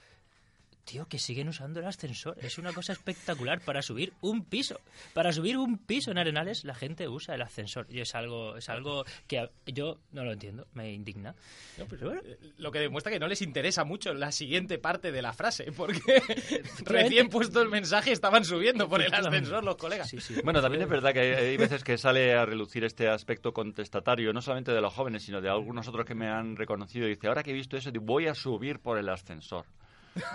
tío, 0.83 1.07
que 1.07 1.17
siguen 1.19 1.47
usando 1.49 1.79
el 1.79 1.85
ascensor, 1.85 2.37
es 2.41 2.57
una 2.57 2.73
cosa 2.73 2.93
espectacular 2.93 3.61
para 3.61 3.81
subir 3.81 4.13
un 4.21 4.43
piso. 4.43 4.79
Para 5.13 5.31
subir 5.31 5.57
un 5.57 5.77
piso 5.77 6.11
en 6.11 6.17
Arenales 6.17 6.63
la 6.65 6.75
gente 6.75 7.07
usa 7.07 7.35
el 7.35 7.41
ascensor 7.41 7.85
y 7.89 7.99
es 8.01 8.13
algo 8.15 8.57
es 8.57 8.69
algo 8.69 9.05
que 9.27 9.39
a- 9.39 9.49
yo 9.65 9.99
no 10.11 10.23
lo 10.23 10.31
entiendo, 10.33 10.67
me 10.73 10.91
indigna. 10.91 11.35
No, 11.77 11.85
pero 11.87 12.07
bueno, 12.07 12.21
eh, 12.25 12.37
lo 12.57 12.71
que 12.71 12.79
demuestra 12.79 13.11
que 13.11 13.19
no 13.19 13.27
les 13.27 13.41
interesa 13.41 13.83
mucho 13.83 14.13
la 14.13 14.31
siguiente 14.31 14.77
parte 14.77 15.11
de 15.11 15.21
la 15.21 15.33
frase, 15.33 15.71
porque 15.71 16.01
recién 16.85 17.29
puesto 17.29 17.61
el 17.61 17.69
mensaje 17.69 18.11
estaban 18.11 18.43
subiendo 18.45 18.87
por 18.89 19.01
el 19.01 19.13
ascensor 19.13 19.63
los 19.63 19.77
colegas. 19.77 20.09
Sí, 20.09 20.19
sí. 20.19 20.35
Bueno, 20.43 20.61
también 20.61 20.83
es 20.83 20.89
verdad 20.89 21.13
que 21.13 21.19
hay, 21.19 21.31
hay 21.31 21.57
veces 21.57 21.83
que 21.83 21.97
sale 21.97 22.33
a 22.33 22.45
relucir 22.45 22.83
este 22.83 23.07
aspecto 23.09 23.53
contestatario, 23.53 24.33
no 24.33 24.41
solamente 24.41 24.71
de 24.71 24.81
los 24.81 24.93
jóvenes, 24.93 25.23
sino 25.23 25.41
de 25.41 25.49
algunos 25.49 25.87
otros 25.87 26.05
que 26.05 26.15
me 26.15 26.27
han 26.27 26.55
reconocido. 26.55 27.07
Dice, 27.07 27.27
ahora 27.27 27.43
que 27.43 27.51
he 27.51 27.53
visto 27.53 27.77
eso, 27.77 27.91
voy 28.01 28.27
a 28.27 28.35
subir 28.35 28.79
por 28.79 28.97
el 28.97 29.09
ascensor. 29.09 29.65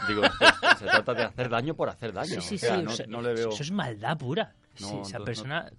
Digo, 0.09 0.23
se 0.79 0.85
trata 0.87 1.15
de 1.15 1.23
hacer 1.25 1.49
daño 1.49 1.75
por 1.75 1.89
hacer 1.89 2.13
daño. 2.13 2.41
Sí, 2.41 2.41
sí, 2.41 2.55
o 2.57 2.59
sea, 2.59 2.77
sí, 2.77 2.83
no, 2.83 2.91
o 2.91 2.95
sea, 2.95 3.07
no 3.07 3.23
le 3.23 3.35
veo... 3.35 3.51
Eso 3.51 3.63
es 3.63 3.71
maldad 3.71 4.17
pura. 4.19 4.55
No, 4.81 4.89
Sí, 4.89 4.97
esa 5.05 5.19
no, 5.19 5.25
persona 5.25 5.71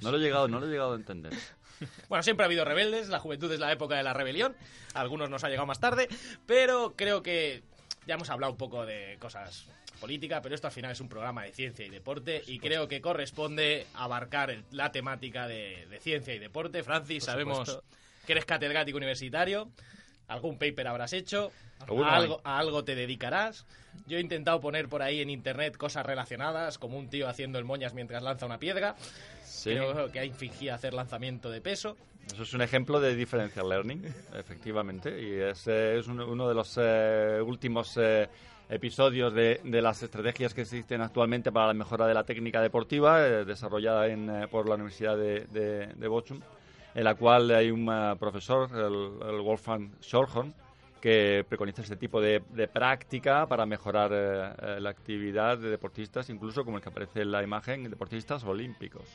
No 0.00 0.10
lo 0.10 0.16
he 0.18 0.20
llegado, 0.20 0.48
no 0.48 0.60
lo 0.60 0.66
he 0.66 0.70
llegado 0.70 0.92
a 0.92 0.96
entender. 0.96 1.32
Bueno, 2.10 2.22
siempre 2.22 2.44
ha 2.44 2.46
habido 2.46 2.62
rebeldes, 2.66 3.08
la 3.08 3.20
juventud 3.20 3.50
es 3.50 3.58
la 3.58 3.72
época 3.72 3.96
de 3.96 4.02
la 4.02 4.12
rebelión, 4.12 4.54
a 4.92 5.00
algunos 5.00 5.30
nos 5.30 5.44
ha 5.44 5.48
llegado 5.48 5.64
más 5.66 5.80
tarde, 5.80 6.08
pero 6.44 6.92
creo 6.94 7.22
que 7.22 7.62
ya 8.06 8.16
hemos 8.16 8.28
hablado 8.28 8.52
un 8.52 8.58
poco 8.58 8.84
de 8.84 9.16
cosas 9.18 9.64
políticas, 9.98 10.40
pero 10.42 10.54
esto 10.54 10.66
al 10.66 10.74
final 10.74 10.90
es 10.92 11.00
un 11.00 11.08
programa 11.08 11.42
de 11.44 11.52
ciencia 11.52 11.86
y 11.86 11.88
deporte 11.88 12.42
y 12.46 12.58
creo 12.58 12.86
que 12.86 13.00
corresponde 13.00 13.86
abarcar 13.94 14.50
el- 14.50 14.64
la 14.72 14.92
temática 14.92 15.46
de, 15.48 15.86
de 15.88 16.00
ciencia 16.00 16.34
y 16.34 16.38
deporte. 16.38 16.82
Francis, 16.82 17.24
sabemos 17.24 17.66
supuesto. 17.70 17.84
que 18.26 18.32
eres 18.32 18.44
catedrático 18.44 18.98
universitario, 18.98 19.70
algún 20.30 20.56
paper 20.58 20.88
habrás 20.88 21.12
hecho, 21.12 21.50
a 21.80 22.16
algo, 22.16 22.40
a 22.44 22.58
algo 22.58 22.84
te 22.84 22.94
dedicarás. 22.94 23.66
Yo 24.06 24.18
he 24.18 24.20
intentado 24.20 24.60
poner 24.60 24.88
por 24.88 25.02
ahí 25.02 25.20
en 25.20 25.30
internet 25.30 25.76
cosas 25.76 26.06
relacionadas, 26.06 26.78
como 26.78 26.98
un 26.98 27.08
tío 27.08 27.28
haciendo 27.28 27.58
el 27.58 27.64
moñas 27.64 27.92
mientras 27.94 28.22
lanza 28.22 28.46
una 28.46 28.58
piedra. 28.58 28.94
Sí, 29.44 29.70
Creo 29.70 30.10
que 30.10 30.20
hay 30.20 30.30
fingía 30.30 30.74
hacer 30.74 30.94
lanzamiento 30.94 31.50
de 31.50 31.60
peso. 31.60 31.96
eso 32.32 32.44
es 32.44 32.54
un 32.54 32.62
ejemplo 32.62 33.00
de 33.00 33.14
differential 33.14 33.68
learning, 33.68 34.04
efectivamente, 34.34 35.20
y 35.20 35.40
es, 35.40 35.66
eh, 35.66 35.98
es 35.98 36.06
uno, 36.06 36.26
uno 36.26 36.48
de 36.48 36.54
los 36.54 36.78
eh, 36.80 37.40
últimos 37.44 37.96
eh, 37.96 38.28
episodios 38.68 39.34
de, 39.34 39.60
de 39.64 39.82
las 39.82 40.02
estrategias 40.02 40.54
que 40.54 40.60
existen 40.62 41.00
actualmente 41.02 41.50
para 41.50 41.66
la 41.68 41.74
mejora 41.74 42.06
de 42.06 42.14
la 42.14 42.24
técnica 42.24 42.62
deportiva, 42.62 43.26
eh, 43.26 43.44
desarrollada 43.44 44.06
en, 44.06 44.30
eh, 44.30 44.48
por 44.48 44.68
la 44.68 44.76
Universidad 44.76 45.16
de, 45.16 45.46
de, 45.46 45.86
de 45.88 46.08
Bochum, 46.08 46.40
en 46.94 47.04
la 47.04 47.14
cual 47.14 47.50
hay 47.50 47.70
un 47.70 47.88
eh, 47.90 48.16
profesor, 48.18 48.68
el, 48.72 49.28
el 49.28 49.40
Wolfgang 49.40 49.90
Schorhorn, 50.00 50.54
que 51.00 51.44
preconiza 51.48 51.82
este 51.82 51.96
tipo 51.96 52.20
de, 52.20 52.42
de 52.50 52.68
práctica 52.68 53.46
para 53.46 53.64
mejorar 53.66 54.10
eh, 54.12 54.52
eh, 54.60 54.80
la 54.80 54.90
actividad 54.90 55.58
de 55.58 55.70
deportistas, 55.70 56.28
incluso 56.28 56.64
como 56.64 56.76
el 56.76 56.82
que 56.82 56.90
aparece 56.90 57.22
en 57.22 57.32
la 57.32 57.42
imagen, 57.42 57.88
deportistas 57.88 58.44
olímpicos. 58.44 59.08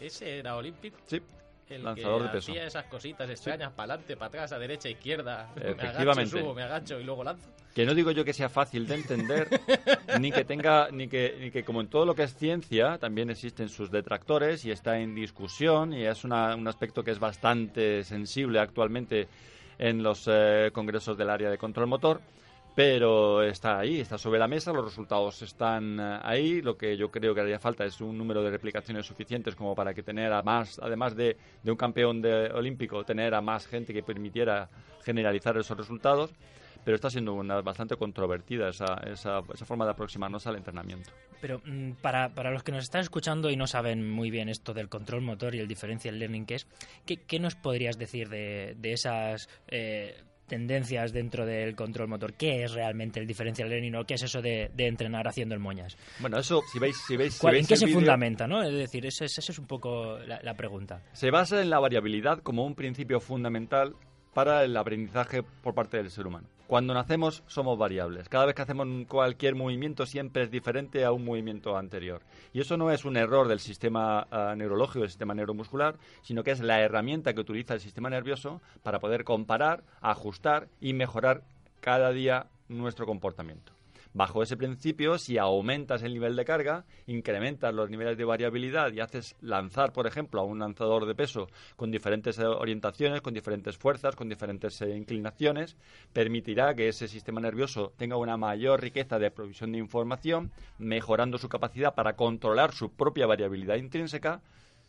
Ese 0.00 0.38
era 0.38 0.56
olímpico. 0.56 0.96
Sí, 1.06 1.20
El 1.68 1.84
lanzador 1.84 2.22
que 2.22 2.26
de 2.28 2.32
peso. 2.34 2.52
hacía 2.52 2.66
esas 2.66 2.84
cositas 2.86 3.28
extrañas, 3.30 3.72
para 3.72 3.94
adelante, 3.94 4.16
para 4.16 4.26
atrás, 4.28 4.52
a 4.52 4.58
derecha, 4.58 4.88
izquierda. 4.90 5.50
Me 5.56 5.62
agacho, 5.62 5.82
Efectivamente. 5.82 6.40
subo, 6.40 6.54
me 6.54 6.62
agacho 6.62 7.00
y 7.00 7.04
luego 7.04 7.24
lanzo. 7.24 7.48
Que 7.74 7.86
no 7.86 7.94
digo 7.94 8.10
yo 8.10 8.24
que 8.24 8.34
sea 8.34 8.50
fácil 8.50 8.86
de 8.86 8.96
entender, 8.96 9.48
ni 10.20 10.30
que 10.30 10.44
tenga, 10.44 10.88
ni 10.90 11.08
que, 11.08 11.36
ni 11.40 11.50
que 11.50 11.64
como 11.64 11.80
en 11.80 11.88
todo 11.88 12.04
lo 12.04 12.14
que 12.14 12.24
es 12.24 12.34
ciencia, 12.36 12.98
también 12.98 13.30
existen 13.30 13.70
sus 13.70 13.90
detractores 13.90 14.64
y 14.66 14.70
está 14.70 14.98
en 14.98 15.14
discusión 15.14 15.94
y 15.94 16.04
es 16.04 16.24
una- 16.24 16.54
un 16.54 16.68
aspecto 16.68 17.02
que 17.02 17.12
es 17.12 17.18
bastante 17.18 18.04
sensible 18.04 18.58
actualmente 18.58 19.28
en 19.78 20.02
los 20.02 20.28
eh, 20.30 20.70
congresos 20.74 21.16
del 21.16 21.30
área 21.30 21.48
de 21.48 21.56
control 21.56 21.86
motor, 21.86 22.20
pero 22.74 23.42
está 23.42 23.78
ahí, 23.78 24.00
está 24.00 24.16
sobre 24.16 24.38
la 24.38 24.48
mesa, 24.48 24.72
los 24.72 24.84
resultados 24.84 25.42
están 25.42 26.00
eh, 26.00 26.18
ahí, 26.22 26.62
lo 26.62 26.76
que 26.76 26.96
yo 26.96 27.10
creo 27.10 27.34
que 27.34 27.40
haría 27.42 27.58
falta 27.58 27.84
es 27.84 28.00
un 28.00 28.16
número 28.16 28.42
de 28.42 28.50
replicaciones 28.50 29.06
suficientes 29.06 29.54
como 29.54 29.74
para 29.74 29.92
que 29.92 30.02
tener 30.02 30.32
a 30.32 30.42
más, 30.42 30.78
además 30.82 31.14
de, 31.14 31.36
de 31.62 31.70
un 31.70 31.76
campeón 31.76 32.22
de- 32.22 32.50
olímpico, 32.52 33.04
tener 33.04 33.34
a 33.34 33.40
más 33.42 33.66
gente 33.66 33.92
que 33.92 34.02
permitiera 34.02 34.68
generalizar 35.04 35.56
esos 35.58 35.76
resultados. 35.76 36.30
pero 36.84 36.96
está 36.96 37.10
siendo 37.10 37.34
una, 37.34 37.60
bastante 37.60 37.94
controvertida 37.96 38.68
esa, 38.68 38.94
esa, 39.06 39.40
esa 39.54 39.64
forma 39.64 39.84
de 39.84 39.92
aproximarnos 39.92 40.48
al 40.48 40.56
entrenamiento. 40.56 41.12
Pero 41.40 41.60
mm, 41.64 41.92
para, 42.00 42.30
para, 42.34 42.50
los 42.50 42.64
que 42.64 42.72
nos 42.72 42.82
están 42.82 43.02
escuchando 43.02 43.50
y 43.50 43.56
no 43.56 43.68
saben 43.68 44.10
muy 44.10 44.32
bien 44.32 44.48
esto 44.48 44.74
del 44.74 44.88
control 44.88 45.20
motor 45.20 45.54
y 45.54 45.60
el 45.60 45.68
differential 45.68 46.18
learning 46.18 46.44
que 46.44 46.56
es, 46.56 46.66
¿qué, 47.06 47.18
qué 47.18 47.38
nos 47.38 47.54
podrías 47.54 47.98
decir 47.98 48.28
de, 48.28 48.74
de 48.78 48.92
esas 48.94 49.48
eh, 49.68 50.16
tendencias 50.52 51.14
dentro 51.14 51.46
del 51.46 51.74
control 51.74 52.08
motor? 52.08 52.34
¿Qué 52.34 52.62
es 52.62 52.72
realmente 52.72 53.18
el 53.18 53.26
differential 53.26 53.70
learning 53.70 53.96
o 53.96 54.04
qué 54.04 54.14
es 54.14 54.22
eso 54.22 54.42
de, 54.42 54.70
de 54.74 54.86
entrenar 54.86 55.26
haciendo 55.26 55.54
el 55.54 55.60
moñas? 55.62 55.96
Bueno, 56.20 56.38
eso, 56.38 56.60
si 56.70 56.78
veis... 56.78 56.94
Si 57.06 57.16
veis, 57.16 57.32
si 57.32 57.40
¿Cuál, 57.40 57.54
veis 57.54 57.64
¿En 57.64 57.68
qué 57.68 57.76
se 57.78 57.88
fundamenta? 57.88 58.46
¿no? 58.46 58.62
Es 58.62 58.74
decir, 58.74 59.06
esa 59.06 59.24
es, 59.24 59.38
es 59.38 59.58
un 59.58 59.66
poco 59.66 60.18
la, 60.18 60.40
la 60.42 60.54
pregunta. 60.54 61.00
Se 61.12 61.30
basa 61.30 61.62
en 61.62 61.70
la 61.70 61.78
variabilidad 61.78 62.40
como 62.40 62.66
un 62.66 62.74
principio 62.74 63.18
fundamental 63.18 63.94
para 64.34 64.62
el 64.62 64.76
aprendizaje 64.76 65.42
por 65.42 65.74
parte 65.74 65.96
del 65.96 66.10
ser 66.10 66.26
humano. 66.26 66.48
Cuando 66.72 66.94
nacemos 66.94 67.42
somos 67.48 67.76
variables. 67.76 68.30
Cada 68.30 68.46
vez 68.46 68.54
que 68.54 68.62
hacemos 68.62 68.88
cualquier 69.06 69.54
movimiento 69.54 70.06
siempre 70.06 70.44
es 70.44 70.50
diferente 70.50 71.04
a 71.04 71.12
un 71.12 71.22
movimiento 71.22 71.76
anterior. 71.76 72.22
Y 72.54 72.62
eso 72.62 72.78
no 72.78 72.90
es 72.90 73.04
un 73.04 73.18
error 73.18 73.46
del 73.46 73.60
sistema 73.60 74.26
ah, 74.30 74.54
neurológico, 74.56 75.00
del 75.00 75.10
sistema 75.10 75.34
neuromuscular, 75.34 75.98
sino 76.22 76.42
que 76.42 76.50
es 76.50 76.60
la 76.60 76.80
herramienta 76.80 77.34
que 77.34 77.42
utiliza 77.42 77.74
el 77.74 77.80
sistema 77.80 78.08
nervioso 78.08 78.62
para 78.82 79.00
poder 79.00 79.22
comparar, 79.24 79.84
ajustar 80.00 80.68
y 80.80 80.94
mejorar 80.94 81.42
cada 81.80 82.10
día 82.10 82.46
nuestro 82.70 83.04
comportamiento. 83.04 83.74
Bajo 84.14 84.42
ese 84.42 84.58
principio, 84.58 85.16
si 85.16 85.38
aumentas 85.38 86.02
el 86.02 86.12
nivel 86.12 86.36
de 86.36 86.44
carga, 86.44 86.84
incrementas 87.06 87.72
los 87.72 87.88
niveles 87.88 88.18
de 88.18 88.26
variabilidad 88.26 88.92
y 88.92 89.00
haces 89.00 89.36
lanzar, 89.40 89.94
por 89.94 90.06
ejemplo, 90.06 90.40
a 90.40 90.44
un 90.44 90.58
lanzador 90.58 91.06
de 91.06 91.14
peso 91.14 91.48
con 91.76 91.90
diferentes 91.90 92.38
orientaciones, 92.38 93.22
con 93.22 93.32
diferentes 93.32 93.78
fuerzas, 93.78 94.14
con 94.14 94.28
diferentes 94.28 94.82
eh, 94.82 94.94
inclinaciones, 94.94 95.78
permitirá 96.12 96.74
que 96.74 96.88
ese 96.88 97.08
sistema 97.08 97.40
nervioso 97.40 97.94
tenga 97.96 98.18
una 98.18 98.36
mayor 98.36 98.82
riqueza 98.82 99.18
de 99.18 99.30
provisión 99.30 99.72
de 99.72 99.78
información, 99.78 100.52
mejorando 100.78 101.38
su 101.38 101.48
capacidad 101.48 101.94
para 101.94 102.14
controlar 102.14 102.72
su 102.72 102.92
propia 102.92 103.26
variabilidad 103.26 103.76
intrínseca 103.76 104.42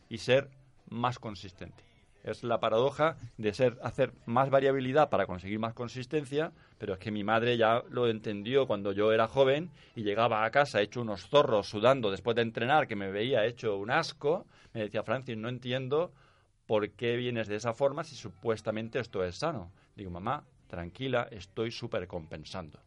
y 0.10 0.18
ser 0.18 0.50
más 0.90 1.18
consistente. 1.18 1.93
Es 2.24 2.44
la 2.44 2.60
paradoja 2.60 3.18
de 3.38 3.54
ser 3.54 3.78
hacer 3.84 4.14
más 4.26 4.50
variabilidad 4.50 5.10
para 5.10 5.26
conseguir 5.26 5.60
más 5.60 5.74
consistencia, 5.74 6.54
pero 6.78 6.94
es 6.94 7.00
que 7.00 7.12
mi 7.12 7.24
madre 7.24 7.58
ya 7.58 7.84
lo 7.90 8.08
entendió 8.08 8.66
cuando 8.66 8.94
yo 8.94 9.12
era 9.12 9.28
joven 9.28 9.70
y 9.96 10.04
llegaba 10.04 10.46
a 10.46 10.52
casa 10.52 10.82
hecho 10.82 11.02
unos 11.02 11.28
zorros 11.28 11.68
sudando 11.68 12.12
después 12.12 12.36
de 12.36 12.44
entrenar, 12.44 12.88
que 12.88 12.96
me 12.96 13.12
veía 13.12 13.46
hecho 13.46 13.78
un 13.78 13.92
asco. 13.92 14.46
Me 14.74 14.82
decía, 14.82 15.04
Francis, 15.04 15.38
no 15.38 15.50
entiendo 15.50 16.14
por 16.66 16.90
qué 16.92 17.18
vienes 17.18 17.48
de 17.48 17.58
esa 17.58 17.74
forma 17.74 18.04
si 18.04 18.16
supuestamente 18.16 19.00
esto 19.00 19.24
es 19.24 19.36
sano. 19.36 19.72
Digo, 19.96 20.10
mamá, 20.10 20.46
tranquila, 20.68 21.28
estoy 21.30 21.72
súper 21.72 22.08
compensando. 22.08 22.80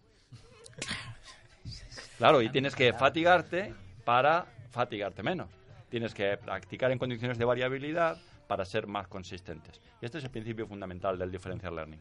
Claro, 2.19 2.41
y 2.41 2.49
tienes 2.49 2.75
que 2.75 2.93
fatigarte 2.95 3.75
para 4.05 4.47
fatigarte 4.71 5.23
menos. 5.23 5.49
Tienes 5.91 6.15
que 6.15 6.37
practicar 6.39 6.91
en 6.91 6.99
condiciones 6.99 7.39
de 7.39 7.45
variabilidad 7.45 8.19
para 8.47 8.65
ser 8.65 8.87
más 8.87 9.09
consistentes. 9.09 9.81
Y 10.01 10.05
este 10.05 10.19
es 10.19 10.25
el 10.25 10.31
principio 10.31 10.67
fundamental 10.67 11.19
del 11.19 11.31
differential 11.31 11.75
learning. 11.75 12.01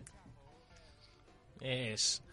Es 1.62 2.24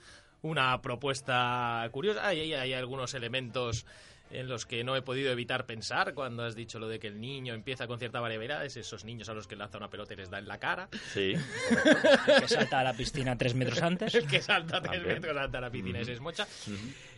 una 0.42 0.81
propuesta 0.83 1.88
curiosa. 1.92 2.26
Hay, 2.26 2.40
hay- 2.40 2.54
hay 2.54 2.73
algunos 2.75 3.14
elementos 3.14 3.87
en 4.31 4.49
los 4.49 4.64
que 4.64 4.83
no 4.83 4.97
he 4.97 5.02
podido 5.02 5.31
evitar 5.31 5.66
pensar 5.66 6.14
cuando 6.14 6.42
has 6.45 6.54
dicho 6.54 6.78
lo 6.78 6.88
de 6.88 6.99
que 6.99 7.07
el 7.07 7.21
niño 7.21 7.52
empieza 7.52 7.87
con 7.87 7.99
cierta 7.99 8.19
variabilidad. 8.19 8.64
Es 8.64 8.76
esos 8.78 9.04
niños 9.04 9.28
a 9.28 9.35
los 9.35 9.47
que 9.47 9.57
lanza 9.57 9.76
una 9.76 9.90
pelota 9.90 10.14
y 10.14 10.16
les 10.16 10.31
da 10.31 10.38
en 10.38 10.49
la 10.49 10.59
cara. 10.59 10.88
Sí, 11.12 11.35
El 12.26 12.40
que 12.40 12.49
salta 12.49 12.81
a 12.81 12.85
la 12.85 12.95
piscina 12.95 13.37
tres 13.37 13.54
metros 13.54 13.83
antes. 13.83 14.14
El 14.14 14.26
que 14.26 14.40
salta 14.40 14.81
tres 14.81 14.95
También. 15.00 15.14
metros 15.16 15.37
salta 15.37 15.59
a 15.59 15.61
la 15.61 15.71
piscina 15.71 16.00
y 16.00 16.04
se 16.07 16.12
esmocha. 16.14 16.47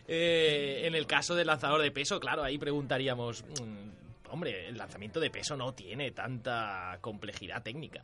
Eh, 0.07 0.81
en 0.85 0.93
el 0.93 1.07
caso 1.07 1.35
del 1.35 1.47
lanzador 1.47 1.81
de 1.81 1.91
peso, 1.91 2.19
claro, 2.19 2.43
ahí 2.43 2.57
preguntaríamos... 2.57 3.43
Hombre, 4.35 4.67
el 4.67 4.77
lanzamiento 4.77 5.21
de 5.21 5.29
peso 5.29 5.55
no 5.55 5.73
tiene 5.73 6.11
tanta 6.11 6.97
complejidad 6.99 7.63
técnica. 7.63 8.03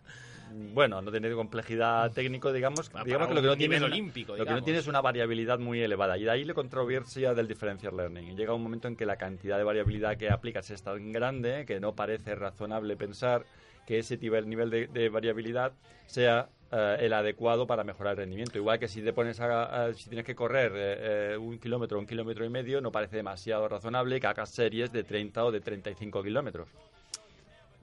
bueno, 0.74 1.02
no 1.02 1.12
tiene 1.12 1.30
complejidad 1.34 2.10
técnico, 2.14 2.54
digamos. 2.54 2.90
Para 2.90 3.04
digamos 3.04 3.28
que 3.28 3.34
lo 3.34 3.42
que 3.42 3.48
no 3.48 3.58
tiene 3.58 3.76
es 3.76 3.82
una- 3.82 3.92
olímpico, 3.94 4.38
lo 4.38 4.46
que 4.46 4.52
no 4.52 4.64
tiene 4.64 4.80
es 4.80 4.88
una 4.88 5.02
variabilidad 5.02 5.60
muy 5.60 5.82
elevada. 5.82 6.18
Y 6.18 6.24
de 6.24 6.32
ahí 6.32 6.46
la 6.46 6.54
controversia 6.54 7.34
del 7.34 7.50
differential 7.50 7.96
learning. 7.98 8.38
Llega 8.38 8.54
un 8.54 8.64
momento 8.64 8.88
en 8.88 8.96
que 8.96 9.06
la 9.06 9.18
cantidad 9.18 9.58
de 9.58 9.64
variabilidad 9.66 10.16
que 10.18 10.30
aplicas 10.30 10.70
es 10.72 10.82
tan 10.82 11.12
grande 11.12 11.66
que 11.66 11.82
no 11.82 11.94
parece 11.94 12.34
razonable 12.36 12.96
pensar 12.96 13.46
que 13.86 14.00
ese 14.00 14.18
nivel, 14.18 14.48
nivel 14.48 14.70
de, 14.70 14.88
de 14.88 15.10
variabilidad 15.10 15.74
sea 16.06 16.48
eh, 16.72 16.98
el 17.02 17.14
adecuado 17.14 17.68
para 17.68 17.84
mejorar 17.84 18.12
el 18.12 18.18
rendimiento. 18.18 18.58
Igual 18.58 18.80
que 18.80 18.88
si 18.88 19.02
te 19.02 19.14
pones 19.14 19.40
a, 19.40 19.86
a- 19.86 19.94
si 19.94 20.10
tienes 20.10 20.26
que 20.26 20.36
correr 20.36 20.72
eh, 20.76 21.34
eh, 21.34 21.38
un 21.38 21.60
kilómetro, 21.60 22.00
un 22.00 22.08
kilómetro 22.08 22.46
y 22.46 22.50
medio, 22.50 22.82
no 22.82 22.92
parece 22.92 23.18
demasiado 23.18 23.68
razonable 23.68 24.20
que 24.20 24.28
hagas 24.28 24.50
series 24.50 24.92
de 24.92 25.04
30 25.04 25.46
o 25.46 25.52
de 25.52 25.62
35 25.62 26.24
kilómetros. 26.24 26.68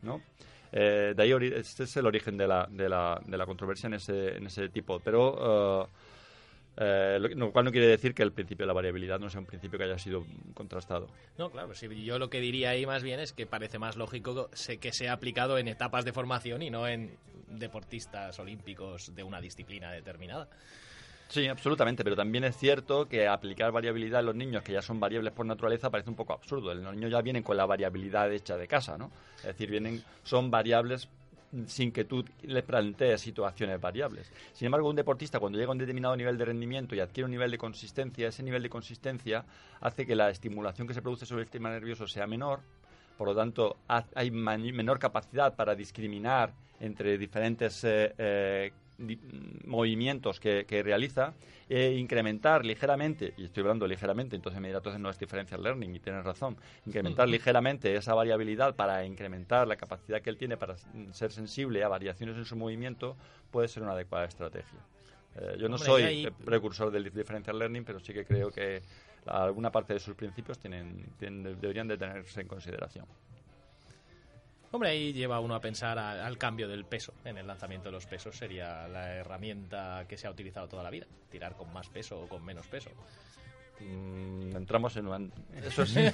¿no? 0.02 0.20
Eh, 0.72 1.14
de 1.16 1.22
ahí 1.22 1.32
este 1.54 1.84
es 1.84 1.96
el 1.96 2.06
origen 2.06 2.36
de 2.36 2.46
la, 2.46 2.66
de 2.70 2.88
la, 2.88 3.20
de 3.24 3.36
la 3.38 3.46
controversia 3.46 3.86
en 3.86 3.94
ese, 3.94 4.36
en 4.36 4.46
ese 4.46 4.68
tipo. 4.68 5.00
Pero, 5.00 5.84
eh, 5.84 5.86
eh, 6.80 7.18
lo, 7.20 7.50
cual 7.50 7.64
no 7.64 7.72
quiere 7.72 7.88
decir 7.88 8.14
que 8.14 8.22
el 8.22 8.32
principio 8.32 8.64
de 8.64 8.68
la 8.68 8.72
variabilidad 8.72 9.18
no 9.18 9.28
sea 9.28 9.40
un 9.40 9.46
principio 9.46 9.78
que 9.78 9.84
haya 9.84 9.98
sido 9.98 10.24
contrastado. 10.54 11.08
No, 11.36 11.50
claro, 11.50 11.74
sí, 11.74 11.88
yo 12.04 12.20
lo 12.20 12.30
que 12.30 12.40
diría 12.40 12.70
ahí 12.70 12.86
más 12.86 13.02
bien 13.02 13.18
es 13.18 13.32
que 13.32 13.46
parece 13.46 13.80
más 13.80 13.96
lógico 13.96 14.48
que 14.80 14.92
sea 14.92 15.12
aplicado 15.12 15.58
en 15.58 15.66
etapas 15.66 16.04
de 16.04 16.12
formación 16.12 16.62
y 16.62 16.70
no 16.70 16.86
en 16.86 17.16
deportistas 17.48 18.38
olímpicos 18.38 19.14
de 19.14 19.24
una 19.24 19.40
disciplina 19.40 19.90
determinada. 19.90 20.48
Sí, 21.28 21.46
absolutamente, 21.46 22.04
pero 22.04 22.16
también 22.16 22.44
es 22.44 22.56
cierto 22.56 23.06
que 23.06 23.26
aplicar 23.26 23.70
variabilidad 23.70 24.20
a 24.20 24.22
los 24.22 24.34
niños 24.34 24.62
que 24.62 24.72
ya 24.72 24.80
son 24.80 24.98
variables 24.98 25.32
por 25.34 25.44
naturaleza 25.44 25.90
parece 25.90 26.08
un 26.08 26.16
poco 26.16 26.32
absurdo. 26.32 26.72
Los 26.72 26.94
niños 26.94 27.10
ya 27.10 27.20
vienen 27.20 27.42
con 27.42 27.56
la 27.56 27.66
variabilidad 27.66 28.32
hecha 28.32 28.56
de 28.56 28.66
casa, 28.66 28.96
¿no? 28.96 29.10
Es 29.38 29.48
decir, 29.48 29.68
vienen, 29.68 30.02
son 30.22 30.50
variables 30.50 31.08
sin 31.66 31.92
que 31.92 32.04
tú 32.04 32.24
le 32.42 32.62
plantees 32.62 33.20
situaciones 33.20 33.80
variables. 33.80 34.30
Sin 34.52 34.66
embargo, 34.66 34.88
un 34.90 34.96
deportista 34.96 35.40
cuando 35.40 35.58
llega 35.58 35.68
a 35.70 35.72
un 35.72 35.78
determinado 35.78 36.16
nivel 36.16 36.36
de 36.36 36.44
rendimiento 36.44 36.94
y 36.94 37.00
adquiere 37.00 37.24
un 37.24 37.30
nivel 37.30 37.50
de 37.50 37.58
consistencia, 37.58 38.28
ese 38.28 38.42
nivel 38.42 38.62
de 38.62 38.68
consistencia 38.68 39.44
hace 39.80 40.06
que 40.06 40.14
la 40.14 40.30
estimulación 40.30 40.86
que 40.86 40.94
se 40.94 41.02
produce 41.02 41.24
sobre 41.26 41.42
el 41.42 41.46
sistema 41.46 41.70
nervioso 41.70 42.06
sea 42.06 42.26
menor, 42.26 42.60
por 43.16 43.28
lo 43.28 43.34
tanto 43.34 43.76
ha- 43.88 44.04
hay 44.14 44.30
menor 44.30 44.98
capacidad 44.98 45.54
para 45.56 45.74
discriminar 45.74 46.52
entre 46.80 47.16
diferentes 47.18 47.82
eh, 47.84 48.14
eh, 48.18 48.72
movimientos 49.64 50.40
que, 50.40 50.64
que 50.66 50.82
realiza 50.82 51.34
e 51.68 51.92
incrementar 51.98 52.64
ligeramente, 52.64 53.34
y 53.36 53.44
estoy 53.44 53.60
hablando 53.62 53.86
ligeramente, 53.86 54.36
entonces 54.36 54.60
me 54.60 54.68
dirá, 54.68 54.78
entonces 54.78 55.00
no 55.00 55.10
es 55.10 55.18
differential 55.18 55.62
learning, 55.62 55.94
y 55.94 56.00
tienes 56.00 56.24
razón, 56.24 56.56
incrementar 56.86 57.28
ligeramente 57.28 57.94
esa 57.94 58.14
variabilidad 58.14 58.74
para 58.74 59.04
incrementar 59.04 59.68
la 59.68 59.76
capacidad 59.76 60.20
que 60.22 60.30
él 60.30 60.36
tiene 60.38 60.56
para 60.56 60.76
ser 61.12 61.30
sensible 61.32 61.82
a 61.84 61.88
variaciones 61.88 62.36
en 62.36 62.44
su 62.44 62.56
movimiento 62.56 63.16
puede 63.50 63.68
ser 63.68 63.82
una 63.82 63.92
adecuada 63.92 64.24
estrategia. 64.26 64.78
Eh, 65.36 65.56
yo 65.58 65.68
no 65.68 65.76
soy 65.78 66.02
ahí- 66.02 66.24
eh, 66.26 66.32
precursor 66.44 66.90
del 66.90 67.04
differential 67.04 67.58
learning, 67.58 67.84
pero 67.84 68.00
sí 68.00 68.12
que 68.12 68.24
creo 68.24 68.50
que 68.50 68.82
alguna 69.26 69.70
parte 69.70 69.92
de 69.94 70.00
sus 70.00 70.14
principios 70.14 70.58
tienen, 70.58 71.04
tienen- 71.18 71.42
deberían 71.60 71.86
de 71.86 71.98
tenerse 71.98 72.40
en 72.40 72.48
consideración. 72.48 73.04
Hombre, 74.70 74.90
ahí 74.90 75.14
lleva 75.14 75.40
uno 75.40 75.54
a 75.54 75.60
pensar 75.60 75.98
al 75.98 76.36
cambio 76.36 76.68
del 76.68 76.84
peso. 76.84 77.14
En 77.24 77.38
el 77.38 77.46
lanzamiento 77.46 77.88
de 77.88 77.92
los 77.92 78.04
pesos 78.04 78.36
sería 78.36 78.86
la 78.86 79.14
herramienta 79.14 80.04
que 80.06 80.18
se 80.18 80.26
ha 80.26 80.30
utilizado 80.30 80.68
toda 80.68 80.82
la 80.82 80.90
vida. 80.90 81.06
Tirar 81.30 81.56
con 81.56 81.72
más 81.72 81.88
peso 81.88 82.20
o 82.20 82.28
con 82.28 82.44
menos 82.44 82.66
peso. 82.66 82.90
Mm, 83.80 84.56
entramos 84.56 84.96
en 84.96 85.06
un... 85.08 85.32
Eso 85.64 85.86
sí. 85.86 86.00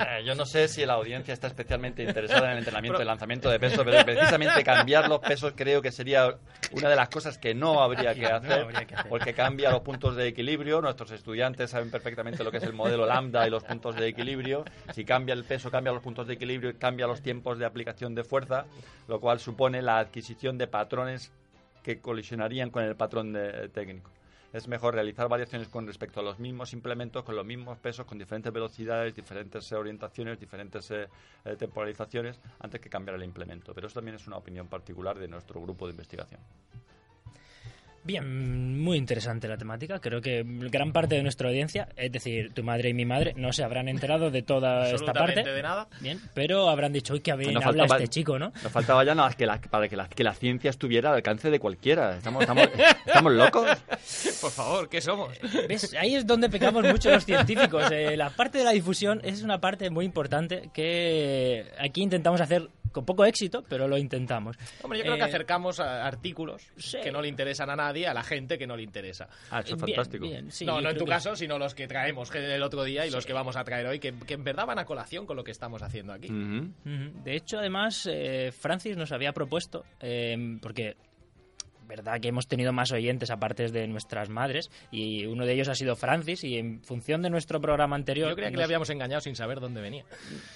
Eh, 0.00 0.22
yo 0.24 0.34
no 0.34 0.46
sé 0.46 0.68
si 0.68 0.84
la 0.86 0.94
audiencia 0.94 1.34
está 1.34 1.46
especialmente 1.46 2.02
interesada 2.02 2.46
en 2.46 2.52
el 2.52 2.58
entrenamiento 2.58 2.98
del 2.98 3.06
lanzamiento 3.08 3.50
de 3.50 3.58
peso, 3.58 3.84
pero 3.84 4.04
precisamente 4.04 4.62
cambiar 4.64 5.08
los 5.08 5.20
pesos 5.20 5.52
creo 5.56 5.82
que 5.82 5.90
sería 5.92 6.34
una 6.72 6.88
de 6.88 6.96
las 6.96 7.08
cosas 7.08 7.38
que 7.38 7.54
no 7.54 7.82
habría 7.82 8.14
que 8.14 8.22
No 8.22 8.36
hacer, 8.36 8.60
habría 8.62 8.84
que 8.86 8.94
hacer. 8.94 9.08
porque 9.08 9.34
cambia 9.34 9.70
los 9.70 9.80
puntos 9.80 10.16
de 10.16 10.28
equilibrio. 10.28 10.80
Nuestros 10.80 11.10
estudiantes 11.10 11.70
saben 11.70 11.90
perfectamente 11.90 12.42
lo 12.44 12.50
que 12.50 12.58
es 12.58 12.62
el 12.64 12.72
modelo 12.72 13.06
lambda 13.06 13.46
y 13.46 13.50
los 13.50 13.64
puntos 13.64 13.96
de 13.96 14.08
equilibrio. 14.08 14.64
Si 14.94 15.04
cambia 15.04 15.32
el 15.34 15.44
peso, 15.44 15.70
cambia 15.70 15.92
los 15.92 16.02
puntos 16.02 16.26
de 16.26 16.34
equilibrio 16.34 16.70
y 16.70 16.74
cambia 16.74 17.06
los 17.06 17.22
tiempos 17.22 17.58
de 17.58 17.66
aplicación 17.66 18.14
de 18.14 18.24
fuerza, 18.24 18.64
lo 19.08 19.20
cual 19.20 19.40
supone 19.40 19.82
la 19.82 19.98
adquisición 19.98 20.58
de 20.58 20.66
patrones 20.66 21.32
que 21.82 22.00
colisionarían 22.00 22.70
con 22.70 22.84
el 22.84 22.94
patrón 22.96 23.32
de- 23.32 23.68
técnico. 23.70 24.10
Es 24.52 24.66
mejor 24.66 24.94
realizar 24.94 25.28
variaciones 25.28 25.68
con 25.68 25.86
respecto 25.86 26.18
a 26.18 26.22
los 26.24 26.40
mismos 26.40 26.72
implementos, 26.72 27.22
con 27.22 27.36
los 27.36 27.46
mismos 27.46 27.78
pesos, 27.78 28.04
con 28.04 28.18
diferentes 28.18 28.52
velocidades, 28.52 29.14
diferentes 29.14 29.70
eh, 29.70 29.76
orientaciones, 29.76 30.40
diferentes 30.40 30.90
eh, 30.90 31.08
eh, 31.44 31.56
temporalizaciones, 31.56 32.40
antes 32.58 32.80
que 32.80 32.90
cambiar 32.90 33.16
el 33.16 33.22
implemento. 33.22 33.72
Pero 33.72 33.86
eso 33.86 33.94
también 33.94 34.16
es 34.16 34.26
una 34.26 34.38
opinión 34.38 34.66
particular 34.66 35.16
de 35.16 35.28
nuestro 35.28 35.60
grupo 35.60 35.86
de 35.86 35.92
investigación. 35.92 36.40
Bien, 38.02 38.80
muy 38.80 38.96
interesante 38.96 39.46
la 39.46 39.58
temática. 39.58 39.98
Creo 40.00 40.22
que 40.22 40.42
gran 40.46 40.90
parte 40.92 41.16
de 41.16 41.22
nuestra 41.22 41.48
audiencia, 41.48 41.88
es 41.96 42.10
decir, 42.10 42.50
tu 42.54 42.62
madre 42.64 42.88
y 42.88 42.94
mi 42.94 43.04
madre, 43.04 43.34
no 43.36 43.52
se 43.52 43.62
habrán 43.62 43.88
enterado 43.88 44.30
de 44.30 44.42
toda 44.42 44.84
esta 44.86 44.92
Absolutamente 45.10 45.42
parte. 45.42 45.50
de 45.52 45.62
nada. 45.62 45.86
Bien, 46.00 46.18
pero 46.32 46.70
habrán 46.70 46.92
dicho, 46.94 47.12
uy, 47.12 47.20
qué 47.20 47.34
bien 47.34 47.52
Nos 47.54 47.64
habla 47.64 47.82
faltaba- 47.84 47.98
este 48.02 48.08
chico, 48.08 48.38
¿no? 48.38 48.52
Nos 48.62 48.72
faltaba 48.72 49.04
ya 49.04 49.14
nada 49.14 49.28
más 49.28 49.36
que 49.36 49.44
la, 49.44 49.60
para 49.60 49.86
que 49.88 49.96
la, 49.96 50.08
que 50.08 50.24
la 50.24 50.32
ciencia 50.34 50.70
estuviera 50.70 51.10
al 51.10 51.16
alcance 51.16 51.50
de 51.50 51.58
cualquiera. 51.60 52.16
¿Estamos, 52.16 52.40
estamos, 52.42 52.68
estamos 53.06 53.32
locos? 53.32 53.68
Por 54.40 54.50
favor, 54.50 54.88
¿qué 54.88 55.00
somos? 55.02 55.38
¿Ves? 55.68 55.94
Ahí 55.94 56.14
es 56.14 56.26
donde 56.26 56.48
pecamos 56.48 56.82
mucho 56.84 57.10
los 57.10 57.24
científicos. 57.26 57.84
Eh, 57.90 58.16
la 58.16 58.30
parte 58.30 58.58
de 58.58 58.64
la 58.64 58.70
difusión 58.72 59.20
es 59.24 59.42
una 59.42 59.60
parte 59.60 59.90
muy 59.90 60.06
importante 60.06 60.70
que 60.72 61.66
aquí 61.78 62.02
intentamos 62.02 62.40
hacer 62.40 62.68
con 62.92 63.04
poco 63.04 63.24
éxito, 63.24 63.64
pero 63.68 63.86
lo 63.88 63.96
intentamos. 63.98 64.56
Hombre, 64.82 64.98
yo 64.98 65.04
creo 65.04 65.16
que 65.16 65.22
Eh, 65.22 65.24
acercamos 65.24 65.80
a 65.80 66.06
artículos 66.06 66.62
sí. 66.76 66.98
que 67.02 67.10
no 67.12 67.20
le 67.22 67.28
interesan 67.28 67.70
a 67.70 67.76
nadie 67.76 68.06
a 68.06 68.14
la 68.14 68.22
gente 68.22 68.58
que 68.58 68.66
no 68.66 68.76
le 68.76 68.82
interesa. 68.82 69.28
Ah, 69.50 69.60
eso 69.60 69.76
es 69.76 69.82
bien, 69.82 69.96
fantástico. 69.96 70.26
bien, 70.26 70.50
sí, 70.50 70.64
no, 70.64 70.78
en 70.80 70.96
tu 70.96 71.04
que- 71.04 71.10
caso, 71.10 71.36
sino 71.36 71.58
los 71.58 71.74
que 71.74 71.86
traemos 71.86 72.34
el 72.34 72.62
otro 72.62 72.84
día 72.84 73.06
y 73.06 73.10
los 73.10 73.26
que 73.26 73.32
vamos 73.32 73.56
a 73.56 73.64
traer 73.64 73.86
hoy, 73.86 73.98
que, 73.98 74.12
que 74.26 74.34
en 74.34 74.44
verdad 74.44 74.66
van 74.66 74.78
a 74.78 74.84
colación 74.84 75.26
con 75.26 75.36
lo 75.36 75.44
que 75.44 75.50
estamos 75.50 75.82
haciendo 75.82 76.12
aquí. 76.12 76.28
De 76.84 77.34
hecho, 77.36 77.58
además, 77.58 78.08
eh, 78.10 78.52
Francis 78.52 78.96
nos 78.96 79.12
había 79.12 79.32
propuesto, 79.32 79.84
eh, 80.00 80.58
porque 80.60 80.96
verdad 81.90 82.20
que 82.20 82.28
hemos 82.28 82.46
tenido 82.46 82.72
más 82.72 82.90
oyentes 82.92 83.30
aparte 83.30 83.68
de 83.68 83.86
nuestras 83.86 84.30
madres, 84.30 84.70
y 84.90 85.26
uno 85.26 85.44
de 85.44 85.52
ellos 85.52 85.68
ha 85.68 85.74
sido 85.74 85.94
Francis, 85.96 86.42
y 86.44 86.56
en 86.56 86.82
función 86.82 87.20
de 87.20 87.28
nuestro 87.28 87.60
programa 87.60 87.96
anterior... 87.96 88.30
Yo 88.30 88.34
creía 88.36 88.48
que 88.48 88.52
nos- 88.54 88.60
le 88.60 88.64
habíamos 88.64 88.88
engañado 88.90 89.20
sin 89.20 89.36
saber 89.36 89.60
dónde 89.60 89.80
venía. 89.82 90.04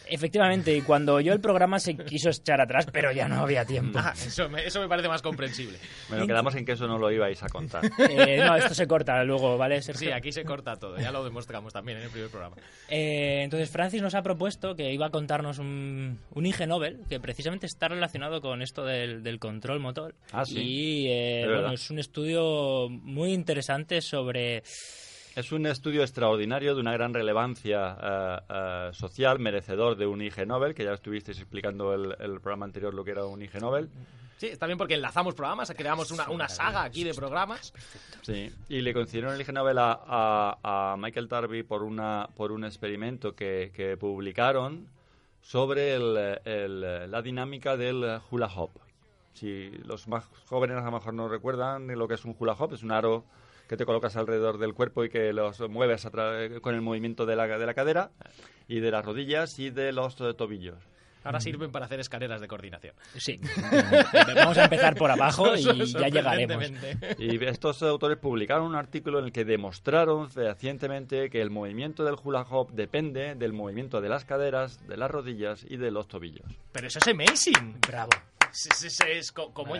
Efectivamente, 0.08 0.76
y 0.76 0.82
cuando 0.82 1.14
oyó 1.14 1.32
el 1.32 1.40
programa 1.40 1.78
se 1.78 1.96
quiso 1.96 2.30
echar 2.30 2.60
atrás, 2.60 2.86
pero 2.92 3.10
ya 3.12 3.28
no 3.28 3.42
había 3.42 3.64
tiempo. 3.64 3.98
Ah, 4.00 4.12
eso 4.14 4.48
me, 4.48 4.64
eso 4.64 4.80
me 4.80 4.88
parece 4.88 5.08
más 5.08 5.22
comprensible. 5.22 5.78
Bueno, 6.08 6.26
quedamos 6.26 6.54
en 6.54 6.64
que 6.64 6.72
eso 6.72 6.86
no 6.86 6.98
lo 6.98 7.10
ibais 7.10 7.42
a 7.42 7.48
contar. 7.48 7.84
Eh, 8.08 8.38
no, 8.38 8.56
esto 8.56 8.74
se 8.74 8.86
corta 8.86 9.22
luego, 9.24 9.58
¿vale, 9.58 9.82
Sergio? 9.82 10.08
Sí, 10.08 10.12
aquí 10.12 10.30
se 10.32 10.44
corta 10.44 10.76
todo, 10.76 10.96
ya 10.98 11.10
lo 11.10 11.24
demostramos 11.24 11.72
también 11.72 11.98
en 11.98 12.04
el 12.04 12.10
primer 12.10 12.30
programa. 12.30 12.56
Eh, 12.88 13.42
entonces 13.42 13.70
Francis 13.70 14.02
nos 14.02 14.14
ha 14.14 14.22
propuesto 14.22 14.76
que 14.76 14.92
iba 14.92 15.06
a 15.06 15.10
contarnos 15.10 15.58
un, 15.58 16.20
un 16.32 16.46
Ig 16.46 16.66
Nobel 16.68 17.00
que 17.08 17.18
precisamente 17.18 17.66
está 17.66 17.88
relacionado 17.88 18.40
con 18.40 18.62
esto 18.62 18.84
del, 18.84 19.22
del 19.22 19.38
control 19.38 19.80
motor. 19.80 20.14
Ah, 20.32 20.44
sí. 20.44 20.58
Y 20.60 21.08
eh, 21.08 21.23
Es 21.42 21.46
bueno, 21.48 21.72
es 21.72 21.90
un 21.90 21.98
estudio 21.98 22.88
muy 22.90 23.32
interesante 23.32 24.00
sobre... 24.00 24.62
Es 25.36 25.50
un 25.50 25.66
estudio 25.66 26.02
extraordinario 26.02 26.76
de 26.76 26.80
una 26.80 26.92
gran 26.92 27.12
relevancia 27.12 27.96
eh, 28.00 28.38
eh, 28.48 28.90
social, 28.92 29.40
merecedor 29.40 29.96
de 29.96 30.06
un 30.06 30.22
IG 30.22 30.46
Nobel, 30.46 30.74
que 30.74 30.84
ya 30.84 30.92
estuvisteis 30.92 31.38
explicando 31.40 31.92
el, 31.92 32.14
el 32.20 32.40
programa 32.40 32.66
anterior 32.66 32.94
lo 32.94 33.02
que 33.04 33.10
era 33.10 33.24
un 33.24 33.42
IG 33.42 33.60
Nobel. 33.60 33.88
Sí, 34.36 34.46
está 34.46 34.66
bien 34.66 34.78
porque 34.78 34.94
enlazamos 34.94 35.34
programas, 35.34 35.72
creamos 35.76 36.10
una, 36.12 36.28
una 36.30 36.48
saga 36.48 36.84
aquí 36.84 37.02
de 37.02 37.14
programas. 37.14 37.72
Sí, 38.22 38.48
y 38.68 38.80
le 38.80 38.92
concedieron 38.94 39.34
el 39.34 39.40
IG 39.40 39.52
Nobel 39.52 39.78
a, 39.78 40.00
a- 40.06 40.92
a 40.92 40.96
Michael 40.96 41.26
Darby 41.28 41.64
por, 41.64 41.82
una, 41.82 42.28
por 42.36 42.52
un 42.52 42.64
experimento 42.64 43.34
que, 43.34 43.72
que 43.74 43.96
publicaron 43.96 44.86
sobre 45.40 45.94
el- 45.94 46.38
el- 46.44 47.10
la 47.10 47.22
dinámica 47.22 47.76
del 47.76 48.20
hula 48.30 48.46
hoop. 48.54 48.70
Si 49.34 49.70
los 49.84 50.08
más 50.08 50.26
jóvenes 50.48 50.78
a 50.78 50.84
lo 50.84 50.92
mejor 50.92 51.14
no 51.14 51.28
recuerdan 51.28 51.86
lo 51.86 52.08
que 52.08 52.14
es 52.14 52.24
un 52.24 52.34
hula 52.38 52.54
hoop, 52.54 52.72
es 52.72 52.82
un 52.82 52.92
aro 52.92 53.24
que 53.68 53.76
te 53.76 53.86
colocas 53.86 54.16
alrededor 54.16 54.58
del 54.58 54.74
cuerpo 54.74 55.04
y 55.04 55.08
que 55.08 55.32
los 55.32 55.60
mueves 55.68 56.06
a 56.06 56.10
con 56.60 56.74
el 56.74 56.80
movimiento 56.82 57.26
de 57.26 57.36
la, 57.36 57.46
de 57.46 57.66
la 57.66 57.74
cadera 57.74 58.10
y 58.68 58.80
de 58.80 58.90
las 58.90 59.04
rodillas 59.04 59.58
y 59.58 59.70
de 59.70 59.92
los 59.92 60.20
eh, 60.20 60.34
tobillos. 60.34 60.78
Ahora 61.24 61.40
sirven 61.40 61.72
para 61.72 61.86
hacer 61.86 62.00
escaleras 62.00 62.42
de 62.42 62.46
coordinación. 62.46 62.94
Sí, 63.16 63.40
vamos 64.34 64.58
a 64.58 64.64
empezar 64.64 64.94
por 64.94 65.10
abajo 65.10 65.56
y 65.56 65.62
ya 65.62 66.08
llegaremos. 66.10 66.70
Y 67.18 67.42
estos 67.42 67.82
autores 67.82 68.18
publicaron 68.18 68.66
un 68.66 68.74
artículo 68.74 69.20
en 69.20 69.26
el 69.26 69.32
que 69.32 69.46
demostraron 69.46 70.30
fehacientemente 70.30 71.30
que 71.30 71.40
el 71.40 71.50
movimiento 71.50 72.04
del 72.04 72.16
hula 72.22 72.42
hoop 72.42 72.72
depende 72.72 73.34
del 73.36 73.54
movimiento 73.54 74.02
de 74.02 74.10
las 74.10 74.26
caderas, 74.26 74.86
de 74.86 74.98
las 74.98 75.10
rodillas 75.10 75.64
y 75.66 75.78
de 75.78 75.90
los 75.90 76.08
tobillos. 76.08 76.46
Pero 76.72 76.86
eso 76.88 76.98
es 76.98 77.08
amazing. 77.08 77.80
Bravo. 77.88 78.10
Es, 78.54 78.84
es- 78.84 79.00
es- 79.00 79.00
es 79.10 79.32
co- 79.32 79.52
como. 79.52 79.74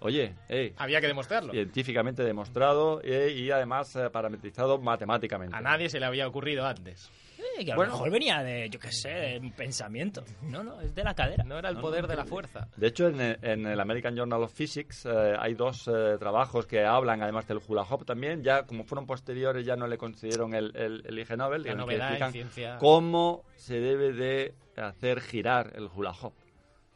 Oye, 0.00 0.34
hey, 0.48 0.74
Había 0.76 1.00
que 1.00 1.06
demostrarlo. 1.08 1.52
científicamente 1.52 2.22
demostrado 2.22 3.00
eh, 3.02 3.32
y 3.34 3.50
además 3.50 3.96
eh, 3.96 4.10
parametrizado 4.10 4.78
matemáticamente. 4.78 5.56
A 5.56 5.60
nadie 5.60 5.88
se 5.88 5.98
le 5.98 6.06
había 6.06 6.28
ocurrido 6.28 6.66
antes. 6.66 7.10
Eh, 7.58 7.64
que 7.64 7.72
a 7.72 7.76
Bueno. 7.76 7.92
lo 7.92 7.96
mejor 7.98 8.10
venía 8.12 8.42
de, 8.42 8.68
yo 8.68 8.78
qué 8.78 8.92
sé, 8.92 9.08
de 9.08 9.38
un 9.40 9.52
pensamiento. 9.52 10.22
No, 10.42 10.62
no, 10.62 10.80
es 10.82 10.94
de 10.94 11.02
la 11.02 11.14
cadera. 11.14 11.44
No 11.44 11.58
era 11.58 11.70
el 11.70 11.78
poder 11.78 12.06
de 12.06 12.14
la 12.16 12.26
fuerza. 12.26 12.68
De 12.76 12.86
hecho, 12.88 13.08
en, 13.08 13.20
el- 13.20 13.38
en 13.42 13.66
el 13.66 13.80
American 13.80 14.14
Journal 14.14 14.42
of 14.42 14.52
Physics 14.52 15.06
eh, 15.06 15.34
hay 15.38 15.54
dos 15.54 15.88
eh, 15.88 16.16
trabajos 16.18 16.66
que 16.66 16.84
hablan, 16.84 17.22
además 17.22 17.48
del 17.48 17.60
hula 17.66 17.82
hoop 17.82 18.04
también, 18.04 18.42
ya 18.44 18.64
como 18.66 18.84
fueron 18.84 19.06
posteriores 19.06 19.64
ya 19.64 19.76
no 19.76 19.86
le 19.86 19.96
concedieron 19.96 20.54
el, 20.54 20.76
el, 20.76 21.02
el 21.06 21.18
Ig 21.18 21.36
Nobel, 21.38 21.62
La 21.62 21.72
en 21.72 21.80
el 21.80 21.86
que 21.86 21.92
novedad 21.92 22.08
en 22.08 22.12
explican 22.12 22.32
ciencia. 22.32 22.76
cómo 22.78 23.44
se 23.56 23.80
debe 23.80 24.12
de 24.12 24.54
hacer 24.76 25.20
girar 25.22 25.72
el 25.74 25.88
hula 25.94 26.12
hoop. 26.12 26.34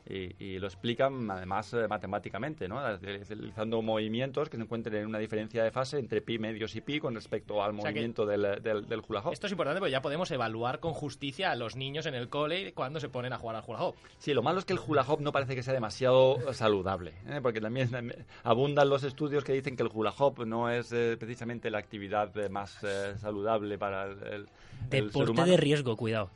Y, 0.09 0.35
y 0.43 0.59
lo 0.59 0.67
explican 0.67 1.31
además 1.31 1.73
eh, 1.75 1.87
matemáticamente, 1.89 2.67
¿no? 2.69 2.81
utilizando 2.95 3.83
movimientos 3.83 4.49
que 4.49 4.57
se 4.57 4.63
encuentren 4.63 4.97
en 5.03 5.07
una 5.07 5.19
diferencia 5.19 5.63
de 5.63 5.71
fase 5.71 5.99
entre 5.99 6.21
pi 6.23 6.39
medios 6.39 6.75
y 6.75 6.81
pi 6.81 6.99
con 7.01 7.15
respecto 7.15 7.63
al 7.63 7.73
sea 7.75 7.83
que- 7.85 7.89
movimiento 7.91 8.27
del, 8.27 8.63
del, 8.63 8.87
del 8.87 9.03
hula 9.07 9.21
hoop. 9.21 9.33
Esto 9.33 9.47
es 9.47 9.53
importante 9.53 9.79
porque 9.81 9.93
ya 9.93 10.03
podemos 10.03 10.31
evaluar 10.31 10.81
con 10.81 10.95
justicia 10.95 11.51
a 11.51 11.55
los 11.57 11.77
niños 11.77 12.07
en 12.07 12.15
el 12.15 12.29
cole 12.29 12.73
cuando 12.73 12.99
se 12.99 13.09
ponen 13.09 13.33
a 13.33 13.39
jugar 13.39 13.57
al 13.57 13.63
hula 13.67 13.83
hoop. 13.85 13.97
Sí, 14.19 14.33
lo 14.35 14.43
malo 14.43 14.59
es 14.59 14.65
que 14.65 14.73
el 14.73 14.81
hula 14.85 15.03
hoop 15.03 15.21
no 15.21 15.33
parece 15.33 15.55
que 15.55 15.63
sea 15.63 15.75
demasiado 15.75 16.53
saludable, 16.55 17.13
¿eh? 17.29 17.41
porque 17.43 17.61
también 17.61 17.91
eh, 17.95 18.25
abundan 18.43 18.89
los 18.89 19.05
estudios 19.05 19.45
que 19.45 19.53
dicen 19.53 19.77
que 19.77 19.83
el 19.83 19.91
hula 19.93 20.13
hoop 20.19 20.45
no 20.47 20.71
es 20.71 20.91
eh, 20.93 21.17
precisamente 21.19 21.71
la 21.71 21.79
actividad 21.79 22.37
eh, 22.39 22.49
más 22.49 22.79
eh, 22.83 23.15
saludable 23.19 23.79
para 23.79 24.05
el, 24.07 24.23
el- 24.23 24.49
el 24.81 24.89
ser 24.91 25.05
Deporte 25.05 25.31
humano. 25.33 25.51
de 25.51 25.57
riesgo, 25.59 25.95
cuidado. 25.97 26.31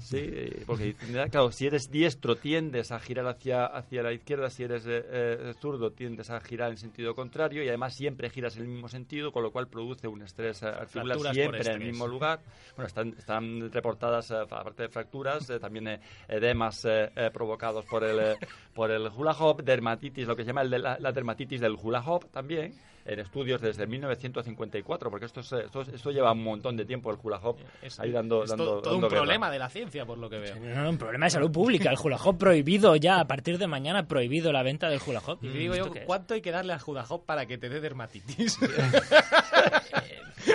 Sí, 0.00 0.18
eh, 0.20 0.62
porque 0.66 0.94
claro, 1.30 1.52
si 1.52 1.66
eres 1.66 1.90
diestro 1.90 2.36
tiendes 2.36 2.90
a 2.92 2.98
girar 2.98 3.26
hacia, 3.26 3.66
hacia 3.66 4.02
la 4.02 4.12
izquierda, 4.12 4.50
si 4.50 4.64
eres 4.64 4.86
eh, 4.86 5.04
eh, 5.10 5.54
zurdo 5.60 5.92
tiendes 5.92 6.30
a 6.30 6.40
girar 6.40 6.70
en 6.70 6.76
sentido 6.76 7.14
contrario 7.14 7.62
y 7.62 7.68
además 7.68 7.94
siempre 7.94 8.30
giras 8.30 8.56
en 8.56 8.62
el 8.62 8.68
mismo 8.68 8.88
sentido, 8.88 9.32
con 9.32 9.42
lo 9.42 9.50
cual 9.50 9.68
produce 9.68 10.08
un 10.08 10.22
estrés 10.22 10.62
eh, 10.62 10.66
articular 10.66 11.18
siempre 11.32 11.60
en 11.60 11.82
el 11.82 11.86
mismo 11.86 12.06
lugar. 12.06 12.40
Bueno, 12.76 12.86
están, 12.86 13.14
están 13.18 13.70
reportadas, 13.70 14.30
eh, 14.30 14.36
aparte 14.36 14.84
de 14.84 14.88
fracturas, 14.88 15.46
también 15.60 15.88
eh, 15.88 16.00
edemas 16.28 16.86
provocados 17.32 17.84
por 17.86 18.04
el, 18.04 18.36
por 18.74 18.90
el 18.90 19.08
hula 19.08 19.32
hoop, 19.32 19.62
dermatitis, 19.62 20.26
lo 20.26 20.34
que 20.34 20.42
se 20.42 20.48
llama 20.48 20.62
el 20.62 20.70
de 20.70 20.78
la, 20.78 20.98
la 20.98 21.12
dermatitis 21.12 21.60
del 21.60 21.76
hula 21.80 22.00
hoop 22.00 22.30
también, 22.30 22.74
en 23.04 23.18
estudios 23.20 23.60
desde 23.60 23.86
1954, 23.86 25.10
porque 25.10 25.26
esto, 25.26 25.40
es, 25.40 25.52
eh, 25.52 25.62
esto, 25.66 25.82
es- 25.82 25.88
esto 25.88 26.10
lleva 26.10 26.32
un 26.32 26.42
montón 26.44 26.76
de 26.76 26.84
tiempo 26.84 27.10
el 27.10 27.18
hula 27.22 27.38
hoop 27.38 27.58
Es, 27.82 27.98
ahí 28.00 28.10
dando, 28.12 28.44
es 28.44 28.50
dando, 28.50 28.64
todo, 28.64 28.82
todo 28.82 28.94
un 28.96 29.00
guerra. 29.02 29.16
problema 29.16 29.50
de 29.50 29.58
la 29.58 29.68
ciencia, 29.68 30.04
por 30.04 30.18
lo 30.18 30.28
que 30.28 30.38
veo. 30.38 30.56
No, 30.56 30.82
no, 30.84 30.90
un 30.90 30.98
problema 30.98 31.26
de 31.26 31.30
salud 31.30 31.50
pública. 31.50 31.90
El 31.90 31.96
hula 32.02 32.16
hoop 32.16 32.38
prohibido 32.38 32.96
ya. 32.96 33.20
A 33.20 33.26
partir 33.26 33.58
de 33.58 33.66
mañana 33.66 34.06
prohibido 34.06 34.52
la 34.52 34.62
venta 34.62 34.88
del 34.88 35.00
hula 35.06 35.20
hoop. 35.26 35.38
Y 35.42 35.48
digo 35.48 35.74
yo. 35.74 35.90
¿cuánto 36.06 36.34
hay 36.34 36.40
que 36.42 36.50
darle 36.50 36.72
al 36.72 36.80
hula 36.86 37.04
hoop 37.08 37.24
para 37.26 37.46
que 37.46 37.58
te 37.58 37.68
dé 37.68 37.80
dermatitis? 37.80 38.58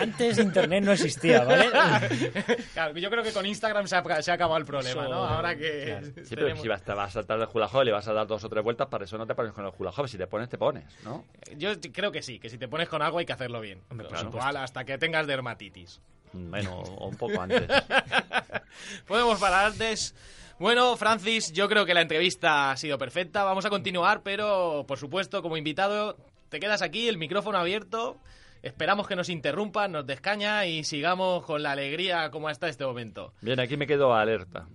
Antes 0.02 0.38
internet 0.38 0.84
no 0.84 0.92
existía, 0.92 1.44
¿vale? 1.44 1.70
claro, 2.74 2.98
yo 2.98 3.10
creo 3.10 3.24
que 3.24 3.32
con 3.32 3.46
Instagram 3.46 3.88
se 3.88 3.96
ha, 3.96 4.22
se 4.22 4.32
ha 4.32 4.34
acabado 4.34 4.58
el 4.58 4.66
problema, 4.66 5.02
Eso, 5.02 5.10
¿no? 5.10 5.26
Ahora 5.26 5.56
que 5.56 5.86
claro. 5.86 6.08
Sí, 6.26 6.36
pero 6.36 6.56
si 6.56 6.68
vas, 6.68 6.82
te 6.84 6.94
vas 6.94 7.10
a 7.10 7.14
saltar 7.14 7.40
del 7.40 7.48
hula 7.54 7.68
hoop 7.68 7.84
y 7.84 7.86
le 7.86 7.92
vas 7.92 8.08
a 8.08 8.14
dar 8.14 8.28
dos 8.28 8.44
o 8.44 8.50
tres 8.50 8.64
vueltas, 8.64 8.88
para 8.88 9.06
eso 9.06 9.18
no 9.18 9.26
te 9.26 9.36
pones 9.36 9.54
con 9.54 9.66
el 9.66 9.72
hula 9.78 9.92
hoop. 9.92 10.08
Si 10.08 10.18
te 10.18 10.28
pones, 10.28 10.50
te 10.50 10.58
pones, 10.58 10.84
¿no? 11.04 11.26
Yo 11.58 11.72
creo 11.94 12.12
que 12.12 12.22
sí, 12.22 12.40
que 12.40 12.50
si 12.50 12.58
te 12.58 12.68
pones 12.68 12.90
con 12.90 13.02
algo 13.02 13.20
hay 13.20 13.26
que 13.26 13.34
hacerlo 13.34 13.62
bien. 13.62 13.82
Hombre, 13.90 14.08
por 14.08 14.20
Puntual 14.20 14.58
hasta 14.58 14.84
que 14.86 14.98
tengas 14.98 15.28
dermatitis. 15.28 16.02
Bueno, 16.34 16.80
o 16.80 17.08
un 17.08 17.16
poco 17.16 17.40
antes. 17.42 17.64
Podemos 19.08 19.40
parar 19.40 19.66
antes. 19.66 20.14
Bueno, 20.60 20.96
Francis, 20.98 21.52
yo 21.52 21.68
creo 21.68 21.86
que 21.86 21.94
la 21.94 22.02
entrevista 22.02 22.72
ha 22.72 22.78
sido 22.78 22.98
perfecta. 22.98 23.44
Vamos 23.44 23.66
a 23.66 23.70
continuar, 23.70 24.22
pero 24.24 24.86
por 24.88 24.98
supuesto, 24.98 25.42
como 25.42 25.58
invitado, 25.58 26.18
te 26.50 26.60
quedas 26.60 26.82
aquí, 26.82 27.08
el 27.08 27.18
micrófono 27.18 27.58
abierto. 27.58 28.18
Esperamos 28.66 29.08
que 29.08 29.16
nos 29.16 29.30
interrumpan, 29.30 29.92
nos 29.92 30.08
descaña 30.08 30.66
y 30.66 30.84
sigamos 30.84 31.46
con 31.46 31.62
la 31.62 31.74
alegría 31.74 32.32
como 32.32 32.48
hasta 32.48 32.68
este 32.68 32.84
momento. 32.84 33.32
Bien, 33.42 33.60
aquí 33.60 33.78
me 33.78 33.86
quedo 33.86 34.16
alerta. 34.16 34.68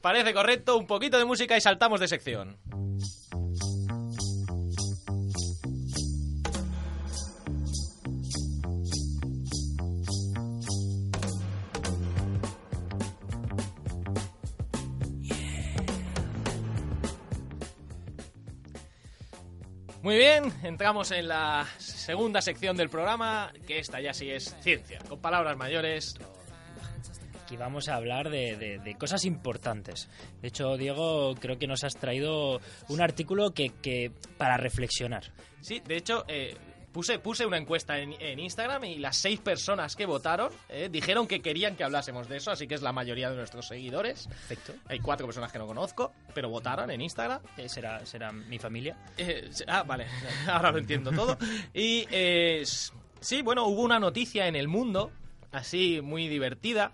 Parece 0.00 0.34
correcto, 0.34 0.76
un 0.76 0.88
poquito 0.88 1.16
de 1.16 1.24
música 1.24 1.56
y 1.56 1.60
saltamos 1.60 2.00
de 2.00 2.08
sección. 2.08 2.58
Muy 20.02 20.16
bien, 20.16 20.52
entramos 20.62 21.10
en 21.10 21.28
la 21.28 21.66
segunda 22.06 22.40
sección 22.40 22.76
del 22.76 22.88
programa, 22.88 23.52
que 23.66 23.80
esta 23.80 24.00
ya 24.00 24.14
sí 24.14 24.30
es 24.30 24.54
ciencia, 24.60 25.00
con 25.08 25.18
palabras 25.20 25.56
mayores. 25.56 26.14
Aquí 27.42 27.56
vamos 27.56 27.88
a 27.88 27.96
hablar 27.96 28.30
de, 28.30 28.56
de- 28.56 28.78
de 28.78 28.94
cosas 28.96 29.24
importantes. 29.24 30.08
De 30.40 30.48
hecho, 30.48 30.76
Diego, 30.76 31.34
creo 31.34 31.58
que 31.58 31.66
nos 31.66 31.82
has 31.82 31.94
traído 31.94 32.60
un 32.88 33.00
artículo 33.00 33.50
que, 33.50 33.70
que 33.82 34.12
para 34.38 34.56
reflexionar. 34.56 35.32
Sí, 35.60 35.80
de 35.84 35.96
hecho, 35.96 36.24
eh, 36.28 36.56
puse, 36.96 37.18
puse 37.18 37.44
una 37.44 37.58
encuesta 37.58 37.98
en, 37.98 38.14
en 38.18 38.40
Instagram 38.40 38.82
y 38.84 38.96
las 38.96 39.18
seis 39.18 39.38
personas 39.38 39.94
que 39.94 40.06
votaron 40.06 40.50
eh, 40.70 40.88
dijeron 40.90 41.26
que 41.26 41.42
querían 41.42 41.76
que 41.76 41.84
hablásemos 41.84 42.26
de 42.26 42.38
eso, 42.38 42.50
así 42.50 42.66
que 42.66 42.74
es 42.74 42.80
la 42.80 42.90
mayoría 42.92 43.28
de 43.28 43.36
nuestros 43.36 43.68
seguidores. 43.68 44.26
Perfecto. 44.28 44.72
Hay 44.88 45.00
cuatro 45.00 45.26
personas 45.26 45.52
que 45.52 45.58
no 45.58 45.66
conozco, 45.66 46.14
pero 46.32 46.48
votaron 46.48 46.90
en 46.90 47.02
Instagram. 47.02 47.42
Eh, 47.58 47.68
será, 47.68 48.06
será 48.06 48.32
mi 48.32 48.58
familia. 48.58 48.96
Eh, 49.18 49.50
ah, 49.66 49.82
vale, 49.82 50.06
ahora 50.48 50.72
lo 50.72 50.78
entiendo 50.78 51.10
todo. 51.12 51.36
Y 51.74 52.06
eh, 52.10 52.62
sí, 53.20 53.42
bueno, 53.42 53.66
hubo 53.66 53.82
una 53.82 53.98
noticia 53.98 54.46
en 54.48 54.56
el 54.56 54.66
mundo, 54.66 55.10
así 55.52 56.00
muy 56.02 56.28
divertida. 56.28 56.92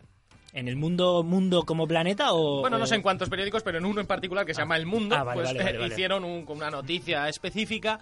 ¿En 0.54 0.68
el 0.68 0.76
mundo 0.76 1.22
mundo 1.22 1.62
como 1.64 1.86
planeta 1.88 2.32
o...? 2.34 2.60
Bueno, 2.60 2.76
no 2.78 2.86
sé 2.86 2.96
en 2.96 3.00
cuántos 3.02 3.30
periódicos, 3.30 3.62
pero 3.62 3.78
en 3.78 3.86
uno 3.86 4.02
en 4.02 4.06
particular 4.06 4.44
que 4.44 4.52
se 4.52 4.60
llama 4.60 4.76
El 4.76 4.84
Mundo, 4.84 5.16
Ah, 5.16 5.22
vale, 5.22 5.40
pues 5.40 5.54
vale, 5.54 5.78
vale. 5.78 5.86
hicieron 5.94 6.24
un- 6.24 6.44
una 6.46 6.70
noticia 6.70 7.26
específica 7.26 7.98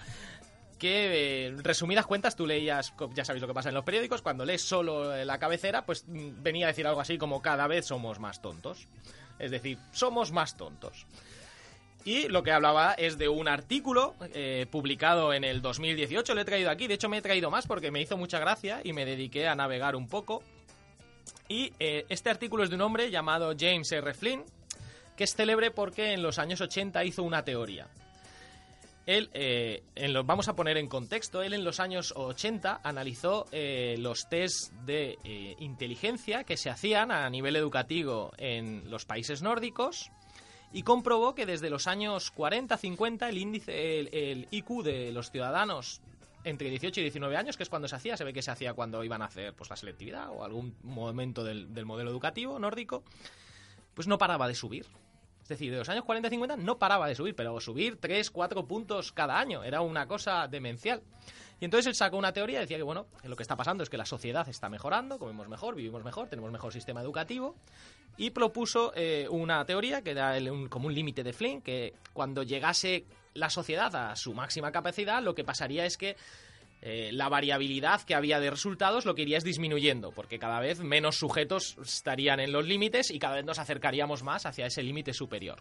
que, 0.81 1.47
eh, 1.47 1.55
resumidas 1.59 2.07
cuentas, 2.07 2.35
tú 2.35 2.47
leías, 2.47 2.93
ya 3.15 3.25
sabéis 3.25 3.43
lo 3.43 3.47
que 3.47 3.55
pasa 3.55 3.69
en 3.69 3.75
los 3.77 3.85
periódicos, 3.85 4.23
cuando 4.23 4.45
lees 4.45 4.63
solo 4.63 5.15
eh, 5.15 5.25
la 5.25 5.39
cabecera, 5.39 5.85
pues 5.85 6.05
mm, 6.09 6.43
venía 6.43 6.67
a 6.67 6.69
decir 6.69 6.87
algo 6.87 7.01
así 7.01 7.19
como 7.19 7.41
cada 7.43 7.69
vez 7.69 7.87
somos 7.87 8.19
más 8.19 8.43
tontos. 8.43 8.89
Es 9.39 9.51
decir, 9.51 9.79
somos 9.93 10.33
más 10.33 10.57
tontos. 10.57 11.07
Y 12.05 12.29
lo 12.29 12.43
que 12.43 12.51
hablaba 12.51 12.95
es 12.95 13.19
de 13.19 13.29
un 13.29 13.47
artículo 13.47 14.15
eh, 14.35 14.67
publicado 14.71 15.35
en 15.35 15.45
el 15.45 15.61
2018, 15.61 16.35
lo 16.35 16.41
he 16.41 16.45
traído 16.47 16.71
aquí, 16.71 16.87
de 16.87 16.95
hecho 16.95 17.11
me 17.11 17.19
he 17.19 17.23
traído 17.23 17.51
más 17.51 17.67
porque 17.67 17.91
me 17.91 18.01
hizo 18.01 18.17
mucha 18.17 18.39
gracia 18.39 18.81
y 18.83 18.95
me 18.95 19.05
dediqué 19.05 19.49
a 19.49 19.55
navegar 19.55 19.95
un 19.95 20.09
poco. 20.09 20.43
Y 21.47 21.73
este 21.79 22.31
artículo 22.31 22.63
es 22.63 22.71
de 22.71 22.77
un 22.77 22.83
hombre 22.83 23.11
llamado 23.11 23.55
James 23.59 23.91
R. 23.93 24.15
Flynn, 24.15 24.45
que 25.17 25.25
es 25.25 25.35
célebre 25.35 25.71
porque 25.71 26.13
en 26.13 26.23
los 26.23 26.39
años 26.39 26.61
80 26.61 27.05
hizo 27.05 27.23
una 27.23 27.45
teoría. 27.45 27.89
Él, 29.11 29.29
eh, 29.35 29.83
en 29.97 30.13
lo- 30.13 30.23
vamos 30.23 30.47
a 30.47 30.55
poner 30.55 30.77
en 30.77 30.87
contexto, 30.87 31.43
él 31.43 31.53
en 31.53 31.65
los 31.65 31.81
años 31.81 32.13
80 32.17 32.81
analizó 32.85 33.47
eh, 33.51 33.97
los 33.99 34.29
test 34.29 34.73
de 34.87 35.19
eh, 35.25 35.57
inteligencia 35.59 36.45
que 36.45 36.57
se 36.57 36.71
hacían 36.71 37.11
a 37.11 37.29
nivel 37.29 37.57
educativo 37.57 38.33
en 38.39 38.89
los 38.89 39.07
países 39.07 39.43
nórdicos 39.43 40.13
y 40.73 40.85
comprobó 40.85 41.35
que 41.35 41.45
desde 41.45 41.71
los 41.71 41.89
años 41.89 42.33
40-50 42.33 43.29
el 43.29 43.39
índice, 43.39 43.99
el, 43.99 44.47
IQ 44.53 44.85
de 44.85 45.11
los 45.11 45.33
ciudadanos 45.33 46.01
entre 46.45 46.71
18 46.71 47.01
y 47.01 47.03
19 47.03 47.37
años, 47.37 47.57
que 47.57 47.65
es 47.65 47.69
cuando 47.69 47.89
se 47.89 47.97
hacía, 47.97 48.17
se 48.17 48.23
ve 48.23 48.33
que 48.33 48.43
se 48.43 48.53
hacía 48.53 48.75
cuando 48.75 49.03
iban 49.03 49.23
a 49.23 49.25
hacer 49.25 49.55
pues, 49.55 49.69
la 49.71 49.75
selectividad 49.77 50.31
o 50.31 50.45
algún 50.45 50.77
momento 50.85 51.43
del 51.43 51.85
modelo 51.85 52.11
educativo 52.11 52.61
nórdico, 52.61 53.03
pues 53.93 54.07
no 54.07 54.19
paraba 54.19 54.47
de 54.47 54.55
subir. 54.55 54.87
Es 55.51 55.59
decir, 55.59 55.73
de 55.73 55.79
los 55.79 55.89
años 55.89 56.05
40 56.05 56.29
y 56.29 56.31
50 56.31 56.57
no 56.59 56.79
paraba 56.79 57.09
de 57.09 57.15
subir, 57.17 57.35
pero 57.35 57.59
subir 57.61 57.97
3, 58.01 58.31
4 58.31 58.67
puntos 58.67 59.11
cada 59.11 59.37
año. 59.39 59.65
Era 59.65 59.81
una 59.81 60.07
cosa 60.07 60.47
demencial. 60.47 61.03
Y 61.61 61.65
entonces 61.65 61.89
él 61.89 61.95
sacó 61.97 62.17
una 62.17 62.33
teoría, 62.33 62.61
decía 62.61 62.77
que 62.77 62.85
bueno, 62.85 63.07
lo 63.25 63.35
que 63.35 63.43
está 63.43 63.57
pasando 63.57 63.83
es 63.83 63.91
que 63.91 63.97
la 63.99 64.07
sociedad 64.07 64.49
está 64.49 64.69
mejorando, 64.69 65.19
comemos 65.19 65.49
mejor, 65.49 65.75
vivimos 65.75 66.05
mejor, 66.05 66.29
tenemos 66.29 66.53
mejor 66.53 66.73
sistema 66.73 67.03
educativo. 67.03 67.57
Y 68.17 68.31
propuso 68.31 68.93
eh, 68.95 69.27
una 69.29 69.65
teoría 69.67 70.03
que 70.03 70.13
era 70.13 70.37
el- 70.37 70.51
un- 70.51 70.69
como 70.69 70.87
un 70.87 70.95
límite 70.95 71.23
de 71.25 71.33
Flynn, 71.33 71.61
que 71.63 71.95
cuando 72.13 72.43
llegase 72.45 73.05
la 73.35 73.51
sociedad 73.51 73.95
a 73.95 74.15
su 74.17 74.33
máxima 74.35 74.71
capacidad, 74.73 75.21
lo 75.23 75.35
que 75.35 75.43
pasaría 75.45 75.85
es 75.85 75.97
que 75.99 76.17
eh, 76.83 77.11
la 77.13 77.29
variabilidad 77.29 78.03
que 78.03 78.15
había 78.15 78.41
de 78.41 78.51
resultados 78.51 79.05
lo 79.05 79.15
que 79.15 79.23
iría 79.23 79.39
es 79.39 79.45
disminuyendo, 79.45 80.13
porque 80.13 80.39
cada 80.39 80.61
vez 80.61 80.81
menos 80.81 81.17
sujetos 81.17 81.77
estarían 81.85 82.41
en 82.41 82.53
los 82.53 82.65
límites 82.67 83.11
y 83.11 83.19
cada 83.19 83.37
vez 83.37 83.45
nos 83.45 83.59
acercaríamos 83.59 84.23
más 84.23 84.47
hacia 84.47 84.67
ese 84.67 84.83
límite 84.83 85.13
superior. 85.13 85.61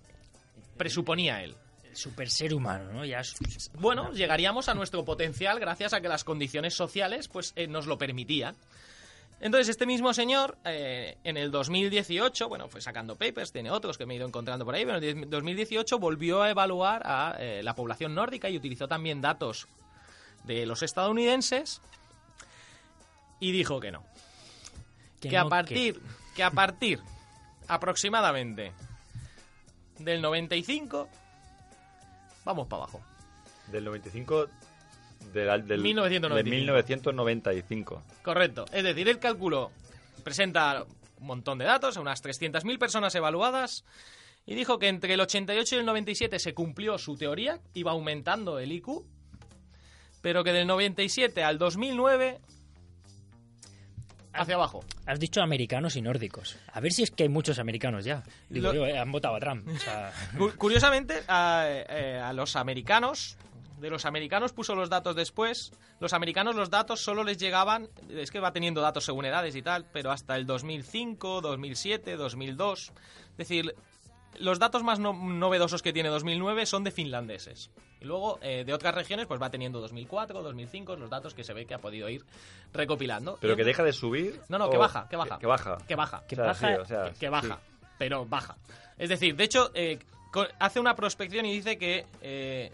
Presuponía 0.78 1.44
él. 1.44 1.56
El 1.90 1.96
super 1.98 2.30
ser 2.30 2.54
humano, 2.54 2.92
¿no? 2.94 3.04
Ya 3.06 3.20
es- 3.20 3.36
Bueno, 3.80 4.12
llegaríamos 4.14 4.70
a 4.70 4.74
nuestro 4.76 5.04
potencial 5.04 5.60
gracias 5.60 5.94
a 5.94 6.02
que 6.02 6.08
las 6.08 6.24
condiciones 6.24 6.74
sociales 6.76 7.28
pues 7.28 7.52
eh, 7.56 7.68
nos 7.68 7.88
lo 7.88 7.98
permitían. 7.98 8.56
Entonces, 9.42 9.70
este 9.70 9.86
mismo 9.86 10.14
señor, 10.14 10.58
eh, 10.66 11.16
en 11.24 11.38
el 11.38 11.50
2018, 11.50 12.50
bueno, 12.50 12.68
fue 12.68 12.82
sacando 12.82 13.16
papers, 13.16 13.52
tiene 13.54 13.72
otros 13.72 13.98
que 13.98 14.06
me 14.06 14.14
he 14.14 14.18
ido 14.18 14.28
encontrando 14.28 14.66
por 14.66 14.76
ahí, 14.76 14.86
pero 14.86 14.98
en 14.98 15.04
el 15.24 15.30
2018 15.30 15.98
volvió 15.98 16.42
a 16.44 16.50
evaluar 16.50 17.02
a 17.06 17.38
eh, 17.40 17.62
la 17.64 17.74
población 17.74 18.14
nórdica 18.14 18.50
y 18.50 18.58
utilizó 18.58 18.88
también 18.90 19.22
datos 19.22 19.68
de 20.44 20.66
los 20.66 20.84
estadounidenses 20.84 21.82
y 23.40 23.52
dijo 23.52 23.80
que 23.80 23.92
no. 23.92 24.04
Que, 25.20 25.38
a 25.38 25.44
no, 25.44 25.50
partir, 25.50 26.02
que 26.36 26.44
a 26.44 26.52
partir 26.52 27.00
aproximadamente 27.68 28.72
del 30.00 30.22
95 30.22 31.10
vamos 32.46 32.68
para 32.68 32.84
abajo. 32.84 33.02
Del 33.68 33.86
95... 33.86 34.48
Del, 35.34 35.68
del, 35.68 35.82
1995. 35.82 36.36
de 36.36 36.44
1995. 36.44 38.04
Correcto. 38.24 38.66
Es 38.72 38.84
decir, 38.84 39.10
el 39.10 39.20
cálculo 39.20 39.72
presenta 40.24 40.86
un 41.20 41.28
montón 41.28 41.58
de 41.58 41.66
datos, 41.66 41.98
unas 41.98 42.24
300.000 42.24 42.80
personas 42.80 43.14
evaluadas, 43.16 43.84
y 44.46 44.56
dijo 44.56 44.80
que 44.80 44.88
entre 44.88 45.14
el 45.14 45.22
88 45.22 45.76
y 45.76 45.80
el 45.80 45.86
97 45.86 46.40
se 46.40 46.54
cumplió 46.54 46.98
su 46.98 47.16
teoría, 47.18 47.60
iba 47.74 47.92
aumentando 47.92 48.60
el 48.60 48.72
IQ, 48.72 49.04
pero 50.22 50.44
que 50.44 50.52
del 50.54 50.68
97 50.68 51.44
al 51.44 51.58
2009 51.58 52.40
hacia 54.34 54.56
abajo. 54.56 54.84
Has 55.06 55.20
dicho 55.20 55.42
americanos 55.42 55.96
y 55.96 56.02
nórdicos. 56.02 56.58
A 56.72 56.80
ver 56.80 56.94
si 56.94 57.04
es 57.04 57.12
que 57.12 57.24
hay 57.24 57.30
muchos 57.30 57.60
americanos 57.60 58.06
ya. 58.06 58.24
Digo 58.50 58.68
Lo- 58.68 58.74
yo, 58.74 58.86
eh, 58.86 58.98
han 58.98 59.12
votado 59.12 59.36
a 59.36 59.40
Trump. 59.40 59.68
O 59.68 59.78
sea, 59.80 60.14
Cu- 60.38 60.54
Curiosamente, 60.58 61.24
a, 61.28 61.66
eh, 61.68 62.20
a 62.24 62.32
los 62.34 62.56
americanos, 62.56 63.38
de 63.80 63.90
los 63.90 64.06
americanos 64.06 64.54
puso 64.54 64.76
los 64.76 64.90
datos 64.90 65.16
después. 65.16 65.72
Los 66.00 66.14
americanos 66.14 66.56
los 66.56 66.70
datos 66.70 67.02
solo 67.02 67.24
les 67.24 67.38
llegaban, 67.38 67.90
es 68.10 68.32
que 68.32 68.40
va 68.40 68.54
teniendo 68.54 68.82
datos 68.82 69.04
según 69.04 69.26
edades 69.26 69.56
y 69.56 69.62
tal, 69.62 69.86
pero 69.92 70.12
hasta 70.12 70.36
el 70.38 70.46
2005, 70.46 71.42
2007, 71.42 72.16
2002. 72.16 72.92
Es 73.32 73.38
decir, 73.38 73.76
los 74.38 74.60
datos 74.60 74.84
más 74.84 75.00
no- 75.00 75.14
novedosos 75.14 75.82
que 75.82 75.92
tiene 75.94 76.10
2009 76.10 76.66
son 76.66 76.84
de 76.84 76.92
finlandeses. 76.92 77.72
Y 78.02 78.06
luego 78.06 78.40
eh, 78.42 78.64
de 78.66 78.74
otras 78.74 78.96
regiones 78.96 79.26
pues 79.28 79.42
va 79.42 79.50
teniendo 79.50 79.82
2004, 79.82 80.42
2005, 80.42 80.96
los 80.96 81.10
datos 81.10 81.34
que 81.34 81.44
se 81.44 81.54
ve 81.54 81.66
que 81.66 81.74
ha 81.74 81.80
podido 81.80 82.08
ir 82.10 82.24
recopilando. 82.74 83.38
Pero 83.42 83.56
que 83.56 83.64
deja 83.64 83.84
de 83.84 83.92
subir... 83.94 84.40
No, 84.48 84.58
no, 84.58 84.70
que 84.70 84.78
baja, 84.78 85.08
que 85.10 85.16
baja. 85.18 85.36
Que, 85.36 85.42
que 85.42 85.48
baja. 85.48 85.78
que 85.88 85.96
baja. 85.96 86.24
Que 86.28 86.36
O 86.36 86.38
sea, 86.38 86.46
baja, 86.46 86.68
sí, 86.68 86.82
o 86.82 86.86
sea, 86.86 87.04
que, 87.12 87.20
que 87.20 87.30
baja, 87.30 87.56
sí. 87.56 87.86
pero 87.98 88.26
baja. 88.26 88.56
Es 88.98 89.10
decir, 89.10 89.36
de 89.36 89.44
hecho, 89.44 89.72
eh, 89.74 90.00
hace 90.60 90.80
una 90.80 90.96
prospección 90.96 91.46
y 91.46 91.54
dice 91.54 91.78
que 91.78 92.06
eh, 92.22 92.72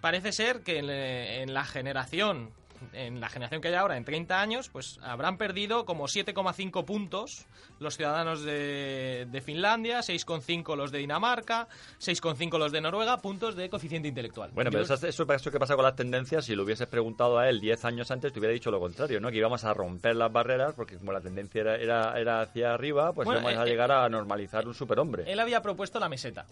parece 0.00 0.32
ser 0.32 0.62
que 0.62 0.78
en, 0.78 0.88
en 0.88 1.52
la 1.52 1.64
generación, 1.64 2.50
en 2.92 3.20
la 3.20 3.28
generación 3.28 3.60
que 3.60 3.68
hay 3.68 3.74
ahora, 3.74 3.96
en 3.96 4.04
30 4.04 4.40
años, 4.40 4.68
pues 4.68 4.98
habrán 5.02 5.38
perdido 5.38 5.84
como 5.84 6.04
7,5 6.04 6.84
puntos 6.84 7.46
los 7.78 7.96
ciudadanos 7.96 8.42
de, 8.42 9.26
de 9.30 9.40
Finlandia, 9.40 10.00
6,5 10.00 10.76
los 10.76 10.90
de 10.92 10.98
Dinamarca, 10.98 11.68
6,5 12.00 12.58
los 12.58 12.72
de 12.72 12.80
Noruega, 12.80 13.18
puntos 13.18 13.54
de 13.56 13.68
coeficiente 13.68 14.08
intelectual. 14.08 14.50
Bueno, 14.52 14.70
pero 14.70 14.84
Yo- 14.84 14.94
eso, 14.94 15.06
eso, 15.06 15.32
eso 15.32 15.50
que 15.50 15.58
pasa 15.58 15.74
con 15.76 15.84
las 15.84 15.96
tendencias, 15.96 16.44
si 16.44 16.54
lo 16.54 16.64
hubieses 16.64 16.86
preguntado 16.86 17.38
a 17.38 17.48
él 17.48 17.60
10 17.60 17.84
años 17.84 18.10
antes, 18.10 18.32
te 18.32 18.38
hubiera 18.38 18.52
dicho 18.52 18.70
lo 18.70 18.80
contrario, 18.80 19.20
¿no? 19.20 19.30
Que 19.30 19.36
íbamos 19.36 19.64
a 19.64 19.74
romper 19.74 20.16
las 20.16 20.32
barreras, 20.32 20.74
porque 20.74 20.96
como 20.96 21.12
la 21.12 21.20
tendencia 21.20 21.60
era, 21.60 21.76
era, 21.76 22.20
era 22.20 22.40
hacia 22.40 22.72
arriba, 22.74 23.12
pues 23.12 23.26
Bueno, 23.26 23.40
íbamos 23.40 23.58
eh, 23.58 23.62
a 23.62 23.64
llegar 23.66 23.92
a 23.92 24.08
normalizar 24.08 24.66
un 24.66 24.74
superhombre. 24.74 25.30
Él 25.30 25.40
había 25.40 25.60
propuesto 25.62 25.98
la 25.98 26.08
meseta. 26.08 26.46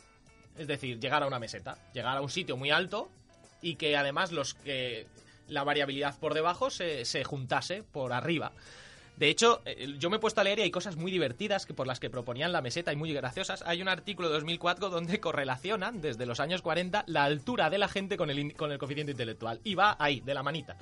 Es 0.57 0.67
decir, 0.69 1.01
llegar 1.01 1.23
a 1.23 1.27
una 1.27 1.39
meseta. 1.39 1.77
Llegar 1.93 2.17
a 2.17 2.21
un 2.21 2.29
sitio 2.31 2.57
muy 2.57 2.71
alto 2.71 3.09
y 3.61 3.77
que 3.77 3.97
además 3.97 4.31
los 4.31 4.55
que 4.55 5.07
la 5.49 5.65
variabilidad 5.65 6.19
por 6.19 6.35
debajo 6.35 6.71
se, 6.71 7.05
se 7.05 7.25
juntase 7.25 7.83
por 7.83 8.13
arriba. 8.13 8.53
De 9.17 9.29
hecho, 9.29 9.63
eh, 9.65 9.95
yo 9.99 10.11
me 10.11 10.17
he 10.17 10.19
puesto 10.19 10.41
a 10.41 10.45
leer 10.45 10.59
y 10.59 10.63
hay 10.63 10.71
cosas 10.71 10.97
muy 10.97 11.13
divertidas 11.13 11.67
que 11.67 11.75
por 11.75 11.87
las 11.87 12.01
que 12.01 12.11
proponían 12.11 12.53
la 12.53 12.61
meseta 12.61 12.93
y 12.93 12.97
muy 12.97 13.13
graciosas. 13.13 13.63
Hay 13.63 13.81
un 13.81 13.89
artículo 13.89 14.29
de 14.29 14.35
2004 14.35 14.91
donde 14.91 15.21
correlacionan 15.21 16.01
desde 16.01 16.27
los 16.27 16.41
años 16.41 16.63
40 16.63 17.05
la 17.07 17.25
altura 17.25 17.71
de 17.71 17.79
la 17.79 17.89
gente 17.89 18.17
con 18.17 18.31
el, 18.31 18.55
con 18.55 18.73
el 18.73 18.79
coeficiente 18.79 19.13
intelectual. 19.13 19.61
Y 19.63 19.77
va 19.77 19.97
ahí, 19.99 20.21
de 20.21 20.35
la 20.35 20.43
manita. 20.43 20.77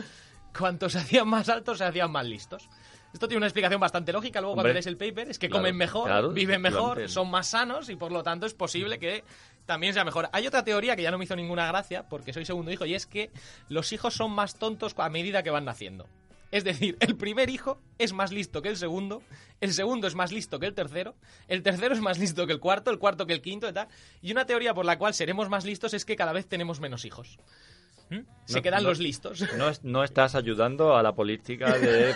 Cuantos 0.56 0.92
se 0.92 0.98
hacían 0.98 1.28
más 1.28 1.48
altos, 1.48 1.78
se 1.78 1.84
hacían 1.84 2.10
más 2.10 2.26
listos. 2.26 2.68
Esto 3.12 3.28
tiene 3.28 3.38
una 3.38 3.46
explicación 3.46 3.80
bastante 3.80 4.12
lógica. 4.12 4.40
Luego, 4.40 4.54
cuando 4.54 4.72
lees 4.72 4.86
el 4.86 4.96
paper, 4.96 5.28
es 5.28 5.38
que 5.38 5.48
claro, 5.48 5.62
comen 5.62 5.76
mejor, 5.76 6.06
claro, 6.06 6.30
viven 6.30 6.62
mejor, 6.62 7.08
son 7.10 7.30
más 7.30 7.48
sanos 7.48 7.90
y 7.90 7.96
por 7.96 8.10
lo 8.10 8.22
tanto 8.22 8.46
es 8.46 8.54
posible 8.54 8.98
que 8.98 9.22
también 9.66 9.94
sea 9.94 10.04
mejor. 10.04 10.28
Hay 10.32 10.46
otra 10.46 10.64
teoría 10.64 10.96
que 10.96 11.02
ya 11.02 11.10
no 11.10 11.18
me 11.18 11.24
hizo 11.24 11.36
ninguna 11.36 11.66
gracia 11.66 12.08
porque 12.08 12.32
soy 12.32 12.44
segundo 12.44 12.70
hijo 12.70 12.86
y 12.86 12.94
es 12.94 13.06
que 13.06 13.30
los 13.68 13.92
hijos 13.92 14.14
son 14.14 14.32
más 14.32 14.56
tontos 14.56 14.94
a 14.96 15.08
medida 15.08 15.42
que 15.42 15.50
van 15.50 15.64
naciendo. 15.64 16.08
Es 16.52 16.64
decir, 16.64 16.98
el 17.00 17.16
primer 17.16 17.48
hijo 17.48 17.80
es 17.98 18.12
más 18.12 18.30
listo 18.30 18.60
que 18.60 18.68
el 18.68 18.76
segundo, 18.76 19.22
el 19.60 19.72
segundo 19.72 20.06
es 20.06 20.14
más 20.14 20.32
listo 20.32 20.60
que 20.60 20.66
el 20.66 20.74
tercero, 20.74 21.14
el 21.48 21.62
tercero 21.62 21.94
es 21.94 22.00
más 22.00 22.18
listo 22.18 22.46
que 22.46 22.52
el 22.52 22.60
cuarto, 22.60 22.90
el 22.90 22.98
cuarto 22.98 23.26
que 23.26 23.32
el 23.32 23.40
quinto 23.40 23.68
y 23.68 23.72
tal. 23.72 23.88
Y 24.20 24.32
una 24.32 24.44
teoría 24.44 24.74
por 24.74 24.84
la 24.84 24.98
cual 24.98 25.14
seremos 25.14 25.48
más 25.48 25.64
listos 25.64 25.94
es 25.94 26.04
que 26.04 26.14
cada 26.14 26.32
vez 26.32 26.46
tenemos 26.46 26.78
menos 26.78 27.06
hijos. 27.06 27.38
Se 28.44 28.56
No- 28.56 28.62
quedan 28.62 28.82
no- 28.82 28.88
los 28.88 28.98
listos. 28.98 29.44
No, 29.56 29.68
es- 29.68 29.84
no 29.84 30.02
estás 30.02 30.34
ayudando 30.34 30.96
a 30.96 31.02
la 31.02 31.12
política 31.12 31.78
de, 31.78 31.88
de- 32.08 32.14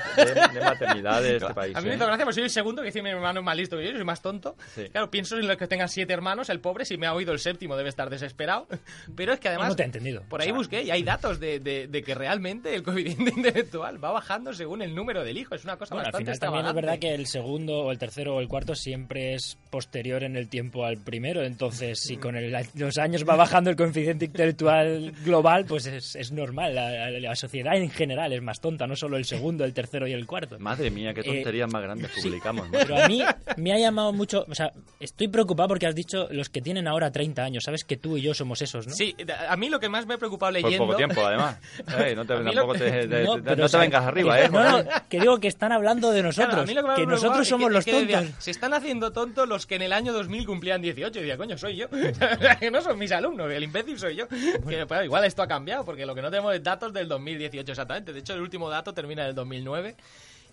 de 0.54 0.60
maternidad 0.60 1.22
de 1.22 1.36
este 1.36 1.54
país. 1.54 1.76
A 1.76 1.80
mí 1.80 1.86
me 1.86 1.92
¿eh? 1.92 1.96
hizo 1.96 2.04
gracia, 2.06 2.24
porque 2.24 2.34
soy 2.34 2.42
el 2.44 2.50
segundo 2.50 2.82
que 2.82 2.86
dice 2.86 3.00
mi 3.02 3.10
hermano 3.10 3.40
es 3.40 3.46
más 3.46 3.56
listo 3.56 3.76
que 3.76 3.84
yo, 3.84 3.90
yo 3.92 3.96
soy 3.96 4.04
más 4.04 4.20
tonto. 4.22 4.56
Sí. 4.74 4.88
Claro, 4.90 5.08
pienso 5.10 5.36
en 5.38 5.46
los 5.46 5.56
que 5.56 5.66
tengan 5.68 5.88
siete 5.88 6.12
hermanos, 6.12 6.50
el 6.50 6.58
pobre, 6.60 6.84
si 6.84 6.96
me 6.98 7.06
ha 7.06 7.14
oído 7.14 7.32
el 7.32 7.38
séptimo 7.38 7.76
debe 7.76 7.88
estar 7.90 8.10
desesperado. 8.10 8.66
Pero 9.16 9.32
es 9.34 9.40
que 9.40 9.48
además... 9.48 9.68
no 9.68 9.76
te 9.76 9.82
he 9.82 9.86
entendido. 9.86 10.22
Por 10.28 10.40
O 10.40 10.42
ahí 10.42 10.48
sea, 10.48 10.56
busqué 10.56 10.82
y 10.82 10.90
hay 10.90 11.02
datos 11.04 11.38
de, 11.38 11.60
de- 11.60 11.86
de 11.86 12.02
que 12.02 12.14
realmente 12.14 12.74
el 12.74 12.82
coeficiente 12.82 13.32
intelectual 13.36 14.02
va 14.02 14.10
bajando 14.10 14.52
según 14.52 14.82
el 14.82 14.94
número 14.96 15.22
del 15.22 15.38
hijo. 15.38 15.54
Es 15.54 15.62
una 15.64 15.76
cosa 15.76 15.94
Bueno, 15.94 16.06
al 16.08 16.12
bastante 16.12 16.32
final 16.34 16.38
también 16.40 16.66
es 16.66 16.74
verdad 16.74 16.98
que 16.98 17.14
el 17.14 17.26
segundo 17.28 17.78
o 17.84 17.92
el 17.92 17.98
tercero 17.98 18.34
o 18.34 18.40
el 18.40 18.48
cuarto 18.48 18.74
siempre 18.74 19.34
es 19.34 19.56
posterior 19.70 20.24
en 20.24 20.36
el 20.36 20.48
tiempo 20.48 20.84
al 20.84 20.98
primero. 20.98 21.44
Entonces, 21.44 22.00
si 22.02 22.16
con 22.16 22.34
el- 22.36 22.52
los 22.74 22.98
años 22.98 23.24
va 23.26 23.36
bajando 23.36 23.70
el 23.70 23.76
coeficiente 23.76 24.24
intelectual 24.24 25.12
global, 25.24 25.64
pues 25.66 25.85
es, 25.86 26.16
es 26.16 26.32
normal. 26.32 26.74
La, 26.74 27.10
la- 27.10 27.20
la 27.20 27.36
sociedad 27.36 27.76
en 27.76 27.90
general 27.90 28.32
es 28.32 28.42
más 28.42 28.60
tonta, 28.60 28.86
no 28.86 28.96
solo 28.96 29.16
el 29.16 29.24
segundo, 29.24 29.64
el 29.64 29.72
tercero 29.72 30.06
y 30.06 30.12
el 30.12 30.26
cuarto. 30.26 30.58
Madre 30.58 30.90
mía, 30.90 31.12
qué 31.14 31.20
Eh, 31.20 31.24
tonterías 31.24 31.72
más 31.72 31.82
grandes 31.82 32.10
sí. 32.14 32.22
publicamos. 32.28 32.66
¿no? 32.70 32.78
Pero 32.78 33.02
a 33.02 33.08
mí 33.08 33.22
me 33.56 33.72
ha 33.72 33.78
llamado 33.78 34.12
mucho. 34.12 34.44
O 34.48 34.54
sea, 34.54 34.72
estoy 35.00 35.28
preocupado 35.28 35.68
porque 35.68 35.86
has 35.86 35.94
dicho 35.94 36.28
los 36.30 36.48
que 36.48 36.60
tienen 36.60 36.86
ahora 36.88 37.10
30 37.10 37.42
años. 37.44 37.64
Sabes 37.64 37.84
que 37.84 37.96
tú 37.96 38.16
y 38.16 38.22
yo 38.22 38.34
somos 38.34 38.60
esos, 38.62 38.86
¿no? 38.86 38.94
Sí, 38.94 39.14
a 39.48 39.56
mí 39.56 39.68
lo 39.68 39.80
que 39.80 39.88
más 39.88 40.06
me 40.06 40.14
ha 40.14 40.18
preocupado 40.18 40.52
Por 40.52 40.62
leyendo... 40.62 40.86
poco 40.86 40.96
tiempo, 40.96 41.24
además. 41.24 41.58
No 42.16 42.24
te, 42.24 42.32
A 42.34 42.36
mí 42.38 42.44
lo- 42.44 42.52
tampoco 42.52 42.74
te, 42.74 42.90
te- 42.90 43.08
te- 43.08 43.22
No, 43.24 43.36
no, 43.36 43.42
pero, 43.42 43.56
te 43.56 43.62
o 43.62 43.68
sea, 43.68 43.80
vengas 43.80 44.04
arriba, 44.04 44.36
que- 44.36 44.44
¿eh? 44.44 44.48
No, 44.50 44.82
no, 44.82 44.88
que 45.08 45.20
digo 45.20 45.38
que 45.40 45.48
están 45.48 45.72
hablando 45.72 46.10
de 46.12 46.22
nosotros. 46.22 46.48
Claro, 46.54 46.62
a 46.62 46.66
mí 46.66 46.74
lo 46.74 46.94
que, 46.94 47.06
nosotros 47.06 47.46
somos 47.48 47.68
que- 47.68 47.74
los 47.74 47.84
que 47.84 47.92
decía, 48.00 48.18
tontos. 48.20 48.44
se 48.44 48.50
están 48.50 48.74
haciendo 48.74 49.12
tontos 49.12 49.48
los 49.48 49.66
que 49.66 49.76
en 49.76 49.82
el 49.82 49.92
año 49.92 50.12
2000 50.12 50.46
cumplían 50.46 50.80
18. 50.82 51.18
Y 51.18 51.22
decía, 51.22 51.36
coño, 51.36 51.56
soy 51.58 51.76
yo. 51.76 51.86
que 52.60 52.70
no 52.70 52.80
son 52.82 52.98
mis 52.98 53.12
alumnos, 53.12 53.50
el 53.50 53.62
imbécil 53.62 53.98
soy 53.98 54.16
yo. 54.16 54.28
Que, 54.28 54.86
pues, 54.86 55.04
igual 55.04 55.24
esto 55.24 55.42
ha 55.42 55.46
cambiado, 55.48 55.75
porque 55.84 56.06
lo 56.06 56.14
que 56.14 56.22
no 56.22 56.30
tenemos 56.30 56.54
es 56.54 56.62
datos 56.62 56.92
del 56.92 57.08
2018 57.08 57.72
exactamente. 57.72 58.12
De 58.12 58.20
hecho, 58.20 58.34
el 58.34 58.40
último 58.40 58.68
dato 58.70 58.92
termina 58.94 59.22
en 59.22 59.28
el 59.28 59.34
2009. 59.34 59.96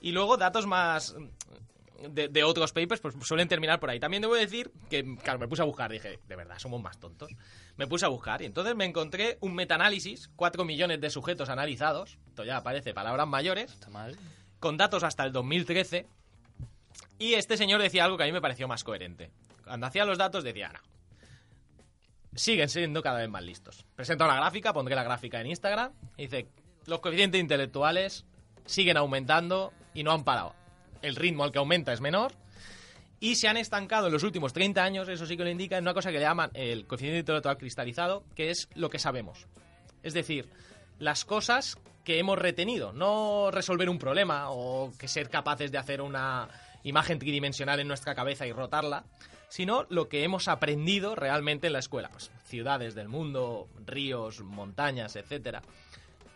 Y 0.02 0.12
luego 0.12 0.36
datos 0.38 0.66
más 0.68 1.16
de, 2.10 2.28
de 2.28 2.44
otros 2.44 2.74
papers 2.74 3.00
pues 3.00 3.16
suelen 3.22 3.48
terminar 3.48 3.80
por 3.80 3.90
ahí. 3.90 4.00
También 4.00 4.22
debo 4.22 4.36
decir 4.36 4.72
que, 4.90 5.16
claro, 5.24 5.40
me 5.40 5.48
puse 5.48 5.62
a 5.62 5.66
buscar, 5.66 5.90
dije, 5.92 6.20
de 6.28 6.36
verdad, 6.36 6.60
somos 6.60 6.82
más 6.82 7.00
tontos. 7.00 7.32
Me 7.78 7.88
puse 7.88 8.06
a 8.06 8.10
buscar 8.10 8.42
y 8.42 8.46
entonces 8.46 8.76
me 8.76 8.86
encontré 8.86 9.38
un 9.40 9.56
metaanálisis, 9.56 10.30
4 10.36 10.66
millones 10.66 11.00
de 11.00 11.10
sujetos 11.10 11.48
analizados, 11.50 12.18
esto 12.28 12.44
ya 12.44 12.58
aparece 12.58 12.94
palabras 12.94 13.28
mayores, 13.28 13.72
Está 13.72 13.90
mal. 13.90 14.18
con 14.60 14.76
datos 14.78 15.04
hasta 15.04 15.24
el 15.24 15.32
2013. 15.32 16.06
Y 17.20 17.36
este 17.36 17.56
señor 17.58 17.82
decía 17.82 18.04
algo 18.04 18.18
que 18.18 18.24
a 18.24 18.26
mí 18.26 18.32
me 18.34 18.42
pareció 18.42 18.68
más 18.68 18.84
coherente. 18.84 19.32
Cuando 19.64 19.88
hacía 19.88 20.04
los 20.04 20.18
datos 20.18 20.44
decía, 20.44 20.70
no. 20.74 20.80
Siguen 22.36 22.70
siendo 22.70 23.04
cada 23.04 23.20
vez 23.20 23.30
más 23.30 23.44
listos. 23.44 23.86
Presenta 23.96 24.26
una 24.26 24.36
gráfica, 24.36 24.74
pondré 24.74 24.96
la 24.96 25.04
gráfica 25.04 25.40
en 25.40 25.48
Instagram. 25.48 25.92
Dice, 26.18 26.48
los 26.86 27.00
coeficientes 27.00 27.40
intelectuales 27.40 28.26
siguen 28.66 28.98
aumentando 28.98 29.72
y 29.94 30.04
no 30.04 30.12
han 30.12 30.24
parado. 30.24 30.56
El 31.02 31.16
ritmo 31.16 31.44
al 31.44 31.52
que 31.52 31.60
aumenta 31.60 31.94
es 31.94 32.02
menor. 32.02 32.34
Y 33.20 33.36
se 33.36 33.48
han 33.48 33.56
estancado 33.56 34.08
en 34.08 34.14
los 34.14 34.24
últimos 34.24 34.52
30 34.52 34.84
años, 34.84 35.08
eso 35.08 35.26
sí 35.26 35.38
que 35.38 35.44
lo 35.44 35.50
indica, 35.50 35.78
en 35.78 35.86
una 35.86 35.94
cosa 35.94 36.12
que 36.12 36.18
le 36.18 36.26
llaman 36.26 36.52
el 36.54 36.86
coeficiente 36.86 37.20
intelectual 37.20 37.58
cristalizado, 37.58 38.26
que 38.36 38.50
es 38.50 38.68
lo 38.76 38.90
que 38.90 39.00
sabemos. 39.00 39.48
Es 40.02 40.14
decir, 40.14 40.50
las 41.00 41.24
cosas 41.24 41.78
que 42.04 42.20
hemos 42.20 42.38
retenido, 42.38 42.92
no 42.92 43.50
resolver 43.50 43.90
un 43.90 43.98
problema 43.98 44.50
o 44.50 44.92
que 44.98 45.08
ser 45.08 45.30
capaces 45.30 45.72
de 45.72 45.78
hacer 45.78 46.02
una 46.02 46.50
imagen 46.84 47.18
tridimensional 47.18 47.80
en 47.80 47.88
nuestra 47.88 48.14
cabeza 48.14 48.46
y 48.46 48.52
rotarla, 48.52 49.06
sino 49.54 49.86
lo 49.90 50.10
que 50.10 50.24
hemos 50.24 50.48
aprendido 50.48 51.14
realmente 51.14 51.68
en 51.68 51.74
la 51.74 51.80
escuela, 51.80 52.10
pues 52.10 52.32
ciudades 52.44 52.96
del 52.96 53.08
mundo, 53.08 53.68
ríos, 53.86 54.42
montañas, 54.42 55.16
etcétera. 55.16 55.62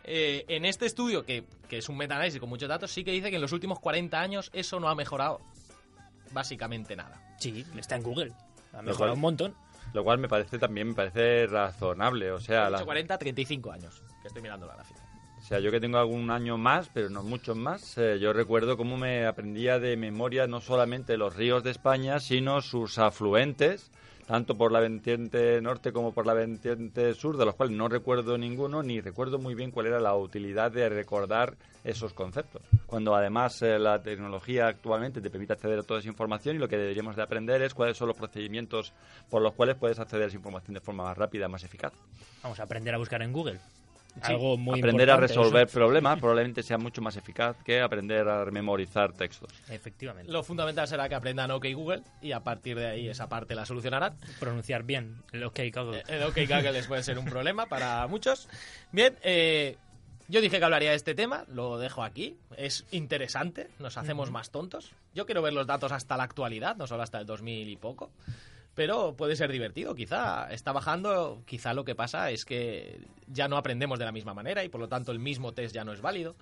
Eh, 0.04 0.46
en 0.50 0.66
este 0.66 0.86
estudio, 0.86 1.26
que, 1.26 1.44
que 1.68 1.80
es 1.80 1.90
un 1.90 1.98
metaanálisis 1.98 2.40
con 2.40 2.48
muchos 2.48 2.70
datos, 2.70 2.92
sí 2.92 3.04
que 3.04 3.10
dice 3.12 3.32
que 3.32 3.38
en 3.38 3.42
los 3.42 3.54
últimos 3.54 3.80
40 3.80 4.22
años 4.22 4.52
eso 4.54 4.80
no 4.80 4.88
ha 4.88 4.94
mejorado 4.94 5.42
básicamente 6.32 6.96
nada. 6.96 7.20
Sí, 7.40 7.66
está 7.76 7.96
en 7.96 8.04
Google. 8.04 8.34
Ha 8.74 8.84
mejorado 8.84 8.98
cual- 8.98 9.12
un 9.14 9.20
montón. 9.22 9.56
Lo 9.94 10.04
cual 10.04 10.20
me 10.20 10.28
parece 10.28 10.60
también 10.60 10.90
me 10.90 10.94
parece 10.94 11.48
razonable. 11.48 12.32
O 12.32 12.40
sea, 12.40 12.68
He 12.68 12.70
la- 12.70 12.78
dicho 12.78 12.86
40, 12.86 13.18
35 13.18 13.72
años, 13.72 14.04
que 14.22 14.28
estoy 14.28 14.44
mirando 14.44 14.68
la 14.68 14.76
gráfica. 14.76 15.02
Sea, 15.48 15.62
yo 15.62 15.72
que 15.72 15.80
tengo 15.80 15.98
algún 15.98 16.30
año 16.30 16.58
más, 16.58 16.90
pero 16.94 17.10
no 17.10 17.24
muchos 17.24 17.56
más, 17.56 17.98
eh, 17.98 18.20
yo 18.20 18.34
recuerdo 18.34 18.76
cómo 18.76 18.98
me 18.98 19.26
aprendía 19.26 19.80
de 19.80 19.96
memoria 19.96 20.46
no 20.46 20.60
solamente 20.60 21.16
los 21.16 21.38
ríos 21.38 21.64
de 21.64 21.72
España, 21.72 22.20
sino 22.20 22.60
sus 22.60 22.98
afluentes, 22.98 23.90
tanto 24.26 24.58
por 24.58 24.74
la 24.74 24.82
vertiente 24.82 25.62
norte 25.62 25.94
como 25.94 26.12
por 26.12 26.26
la 26.26 26.34
vertiente 26.34 27.14
sur, 27.14 27.38
de 27.38 27.46
los 27.46 27.56
cuales 27.56 27.78
no 27.78 27.88
recuerdo 27.88 28.38
ninguno, 28.38 28.84
ni 28.84 29.00
recuerdo 29.00 29.40
muy 29.40 29.56
bien 29.56 29.72
cuál 29.72 29.86
era 29.88 30.02
la 30.02 30.18
utilidad 30.18 30.70
de 30.70 30.90
recordar 30.90 31.56
esos 31.86 32.12
conceptos. 32.12 32.62
Cuando 32.86 33.16
además 33.16 33.62
eh, 33.62 33.80
la 33.80 34.04
tecnología 34.04 34.68
actualmente 34.68 35.22
te 35.22 35.30
permite 35.30 35.54
acceder 35.54 35.80
a 35.80 35.84
toda 35.84 36.02
esa 36.02 36.10
información 36.10 36.58
y 36.58 36.60
lo 36.60 36.68
que 36.68 36.76
deberíamos 36.76 37.16
de 37.16 37.22
aprender 37.22 37.62
es 37.62 37.74
cuáles 37.74 37.96
son 37.96 38.10
los 38.10 38.18
procedimientos 38.18 38.92
por 39.30 39.42
los 39.42 39.54
cuales 39.54 39.78
puedes 39.78 39.98
acceder 39.98 40.26
a 40.26 40.28
esa 40.28 40.36
información 40.36 40.74
de 40.74 40.82
forma 40.82 41.06
más 41.06 41.18
rápida, 41.18 41.48
más 41.48 41.64
eficaz. 41.64 41.94
Vamos 42.44 42.60
a 42.60 42.64
aprender 42.64 42.94
a 42.94 42.98
buscar 42.98 43.22
en 43.22 43.32
Google. 43.32 43.62
Sí, 44.26 44.32
Algo 44.34 44.58
muy 44.58 44.80
aprender 44.80 45.10
a 45.12 45.18
resolver 45.18 45.68
eso. 45.68 45.74
problemas 45.80 46.20
probablemente 46.20 46.64
sea 46.64 46.78
mucho 46.78 47.02
más 47.02 47.16
eficaz 47.18 47.56
que 47.64 47.82
aprender 47.82 48.28
a 48.28 48.46
memorizar 48.46 49.14
textos. 49.14 49.52
Efectivamente. 49.70 50.32
Lo 50.32 50.44
fundamental 50.44 50.88
será 50.88 51.08
que 51.08 51.16
aprendan 51.16 51.52
OK 51.52 51.66
Google 51.74 52.04
y 52.22 52.32
a 52.32 52.42
partir 52.42 52.78
de 52.78 52.88
ahí 52.88 53.08
esa 53.10 53.28
parte 53.30 53.56
la 53.56 53.66
solucionarán. 53.66 54.16
Pronunciar 54.40 54.84
bien 54.84 55.22
el 55.32 55.44
OK 55.44 55.60
Google. 55.74 56.00
Eh, 56.00 56.04
El 56.18 56.24
OK 56.24 56.38
Google 56.48 56.72
les 56.72 56.88
puede 56.88 57.04
ser 57.04 57.20
un 57.20 57.26
problema 57.26 57.66
para 57.68 58.08
muchos. 58.08 58.48
Bien, 58.92 59.16
eh, 59.22 59.78
yo 60.30 60.42
dije 60.42 60.60
que 60.60 60.66
hablaría 60.66 60.90
de 60.90 60.96
este 60.98 61.16
tema, 61.16 61.46
lo 61.48 61.78
dejo 61.78 62.04
aquí. 62.04 62.36
Es 62.58 62.86
interesante, 62.92 63.70
nos 63.80 63.98
hacemos 63.98 64.30
más 64.32 64.52
tontos. 64.52 64.92
Yo 65.14 65.26
quiero 65.26 65.42
ver 65.42 65.54
los 65.54 65.68
datos 65.68 65.92
hasta 65.92 66.18
la 66.18 66.24
actualidad, 66.24 66.76
no 66.76 66.86
solo 66.86 67.04
hasta 67.04 67.20
el 67.20 67.26
2000 67.26 67.70
y 67.70 67.76
poco. 67.78 68.12
Pero 68.78 69.16
puede 69.16 69.36
ser 69.36 69.52
divertido, 69.52 69.96
quizá 69.96 70.52
está 70.52 70.72
bajando, 70.72 71.42
quizá 71.48 71.74
lo 71.74 71.84
que 71.84 71.96
pasa 71.96 72.30
es 72.30 72.46
que 72.46 73.00
ya 73.26 73.48
no 73.48 73.58
aprendemos 73.58 73.98
de 73.98 74.06
la 74.06 74.12
misma 74.12 74.36
manera 74.36 74.64
y 74.64 74.70
por 74.70 74.80
lo 74.80 74.88
tanto 74.88 75.12
el 75.12 75.18
mismo 75.18 75.52
test 75.52 75.74
ya 75.74 75.84
no 75.84 75.94
es 75.94 76.00
válido. 76.00 76.36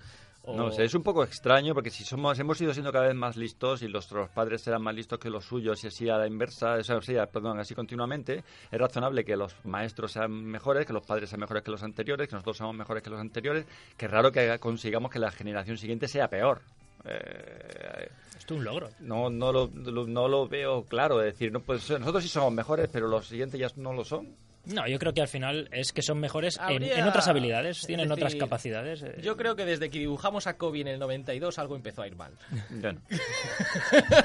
No 0.45 0.69
sé, 0.69 0.84
es 0.84 0.93
un 0.93 1.02
poco 1.02 1.24
extraño 1.24 1.74
porque 1.74 1.89
si 1.89 2.04
somos 2.04 2.38
hemos 2.38 2.60
ido 2.60 2.74
siendo 2.74 2.91
cada 2.91 3.08
vez 3.08 3.15
más 3.15 3.38
listos 3.38 3.84
y 3.84 3.88
nuestros 3.88 4.30
padres 4.32 4.62
serán 4.62 4.82
más 4.82 4.93
listos 4.93 5.17
que 5.17 5.30
los 5.30 5.45
suyos 5.45 5.82
y 5.86 5.88
así 5.88 6.10
a 6.10 6.17
la 6.17 6.28
inversa, 6.28 6.74
o 6.74 7.02
sea, 7.02 7.26
perdón, 7.28 7.58
así 7.58 7.74
continuamente, 7.74 8.43
es 8.69 8.80
razonable 8.80 9.24
que 9.24 9.38
los 9.38 9.56
maestros 9.63 10.12
sean 10.12 10.34
mejores, 10.34 10.86
que 10.86 10.91
los 10.91 11.06
padres 11.06 11.30
sean 11.30 11.39
mejores 11.39 11.63
que 11.63 11.71
los 11.71 11.84
anteriores, 11.84 12.28
que 12.28 12.36
nosotros 12.36 12.58
seamos 12.58 12.76
mejores 12.76 13.02
que 13.02 13.12
los 13.12 13.19
anteriores, 13.21 13.65
que 13.95 14.10
raro 14.10 14.34
que 14.34 14.60
consigamos 14.60 15.10
que 15.10 15.19
la 15.19 15.32
generación 15.32 15.78
siguiente 15.78 16.10
sea 16.10 16.28
peor. 16.28 16.62
Eh, 17.08 18.10
Esto 18.38 18.54
es 18.56 18.60
un 18.60 18.63
logro. 18.63 18.89
no, 19.00 19.30
no, 19.30 19.52
lo, 19.52 19.68
lo- 19.74 20.08
no 20.08 20.28
lo 20.28 20.48
veo 20.48 20.84
claro, 20.86 21.22
es 21.22 21.34
decir, 21.34 21.52
no, 21.52 21.62
pues, 21.62 21.89
nosotros 21.89 22.24
sí 22.24 22.30
somos 22.30 22.52
mejores, 22.54 22.89
pero 22.91 23.08
los 23.08 23.28
siguientes 23.28 23.60
ya 23.60 23.68
no 23.76 23.94
lo 23.94 24.04
son. 24.04 24.36
No, 24.65 24.88
yo 24.88 24.98
creo 24.98 25.13
que 25.13 25.22
al 25.22 25.28
final 25.28 25.70
es 25.72 25.94
que 25.94 26.02
son 26.02 26.20
mejores 26.20 26.58
en, 26.58 26.63
Habría- 26.63 26.98
en 26.98 27.08
otras 27.08 27.28
habilidades, 27.28 27.82
es 27.82 27.86
tienen 27.86 28.10
decir, 28.10 28.24
otras 28.24 28.36
capacidades. 28.36 29.04
eh. 29.04 29.20
Yo 29.22 29.38
creo 29.38 29.56
que 29.56 29.63
desde 29.63 29.91
que 29.91 30.00
dibujamos 30.00 30.48
a 30.48 30.58
Kobe 30.58 30.82
en 30.82 30.88
el 30.88 30.98
92 30.98 31.60
algo 31.60 31.76
empezó 31.76 32.02
a 32.02 32.08
ir 32.08 32.15
mal. 32.15 32.32
Bueno, 32.72 33.00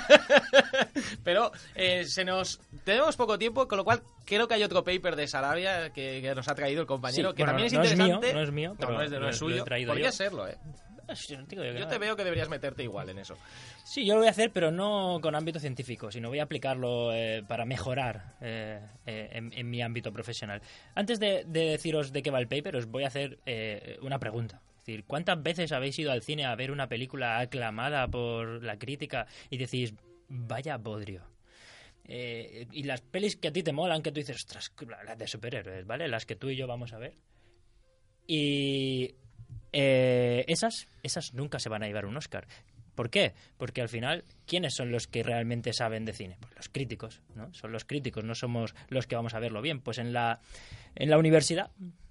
Pero 1.24 1.52
eh, 1.74 2.04
se 2.06 2.24
nos 2.24 2.60
tenemos 2.84 3.16
poco 3.16 3.38
tiempo, 3.38 3.68
con 3.68 3.76
lo 3.78 3.84
cual 3.84 4.02
creo 4.24 4.48
que 4.48 4.54
hay 4.54 4.62
otro 4.62 4.82
paper 4.84 5.16
de 5.16 5.26
Sarabia 5.28 5.90
que, 5.92 6.20
que 6.22 6.34
nos 6.34 6.48
ha 6.48 6.54
traído 6.54 6.80
el 6.80 6.86
compañero, 6.86 7.30
Sí, 7.30 7.36
que 7.36 7.42
bueno, 7.42 7.52
también 7.58 7.66
es 7.66 7.72
no 7.74 7.82
es 7.82 7.96
mío, 7.96 8.06
interesante. 8.14 8.34
no 8.34 8.42
es 8.42 8.52
mío, 8.52 8.70
No, 8.70 8.76
pero 8.78 8.92
no 8.92 9.02
es, 9.02 9.10
de- 9.10 9.20
no 9.20 9.28
es 9.28 9.36
suyo. 9.36 9.64
Podría 9.64 10.06
yo. 10.06 10.12
serlo, 10.12 10.48
¿eh? 10.48 10.56
Yo 11.80 11.88
te 11.88 11.98
veo 11.98 12.16
que 12.16 12.24
deberías 12.24 12.48
meterte 12.48 12.82
igual 12.82 13.08
en 13.10 13.18
eso. 13.18 13.36
Sí, 13.84 14.04
yo 14.06 14.14
lo 14.14 14.20
voy 14.20 14.28
a 14.28 14.30
hacer, 14.30 14.52
pero 14.52 14.70
no 14.70 15.18
con 15.20 15.34
ámbito 15.34 15.58
científico, 15.58 16.10
sino 16.10 16.28
voy 16.28 16.38
a 16.38 16.44
aplicarlo 16.44 17.12
eh, 17.12 17.42
para 17.46 17.64
mejorar 17.64 18.36
eh, 18.40 18.80
eh, 19.06 19.28
en, 19.32 19.52
en 19.52 19.70
mi 19.70 19.82
ámbito 19.82 20.12
profesional. 20.12 20.62
Antes 20.94 21.18
de, 21.18 21.44
de 21.46 21.70
deciros 21.70 22.12
de 22.12 22.22
qué 22.22 22.30
va 22.30 22.38
el 22.38 22.48
paper, 22.48 22.76
os 22.76 22.86
voy 22.86 23.04
a 23.04 23.08
hacer 23.08 23.38
eh, 23.46 23.98
una 24.02 24.18
pregunta. 24.18 24.60
Es 24.78 24.86
decir, 24.86 25.04
¿cuántas 25.04 25.42
veces 25.42 25.72
habéis 25.72 25.98
ido 25.98 26.10
al 26.10 26.22
cine 26.22 26.46
a 26.46 26.54
ver 26.54 26.70
una 26.70 26.88
película 26.88 27.38
aclamada 27.38 28.08
por 28.08 28.62
la 28.62 28.78
crítica 28.78 29.26
y 29.50 29.58
decís, 29.58 29.94
vaya 30.28 30.76
bodrio? 30.78 31.22
Eh, 32.04 32.66
y 32.72 32.82
las 32.84 33.02
pelis 33.02 33.36
que 33.36 33.48
a 33.48 33.52
ti 33.52 33.62
te 33.62 33.72
molan, 33.72 34.02
que 34.02 34.10
tú 34.10 34.20
dices, 34.20 34.36
ostras, 34.36 34.72
las 35.04 35.18
de 35.18 35.26
superhéroes, 35.26 35.86
¿vale? 35.86 36.08
Las 36.08 36.26
que 36.26 36.34
tú 36.34 36.48
y 36.48 36.56
yo 36.56 36.66
vamos 36.66 36.92
a 36.92 36.98
ver. 36.98 37.14
Y 38.26 39.14
eh, 39.72 40.44
esas, 40.48 40.88
esas 41.02 41.34
nunca 41.34 41.58
se 41.58 41.68
van 41.68 41.82
a 41.82 41.86
llevar 41.86 42.06
un 42.06 42.16
Oscar. 42.16 42.46
¿Por 42.94 43.08
qué? 43.08 43.32
Porque 43.56 43.80
al 43.80 43.88
final, 43.88 44.24
¿quiénes 44.46 44.74
son 44.74 44.90
los 44.90 45.06
que 45.06 45.22
realmente 45.22 45.72
saben 45.72 46.04
de 46.04 46.12
cine? 46.12 46.36
Pues 46.40 46.54
los 46.56 46.68
críticos, 46.68 47.22
¿no? 47.34 47.52
Son 47.54 47.72
los 47.72 47.84
críticos, 47.84 48.24
no 48.24 48.34
somos 48.34 48.74
los 48.88 49.06
que 49.06 49.16
vamos 49.16 49.34
a 49.34 49.38
verlo 49.38 49.62
bien. 49.62 49.80
Pues 49.80 49.98
en 49.98 50.12
la, 50.12 50.40
en 50.96 51.08
la 51.08 51.16
universidad, 51.16 51.70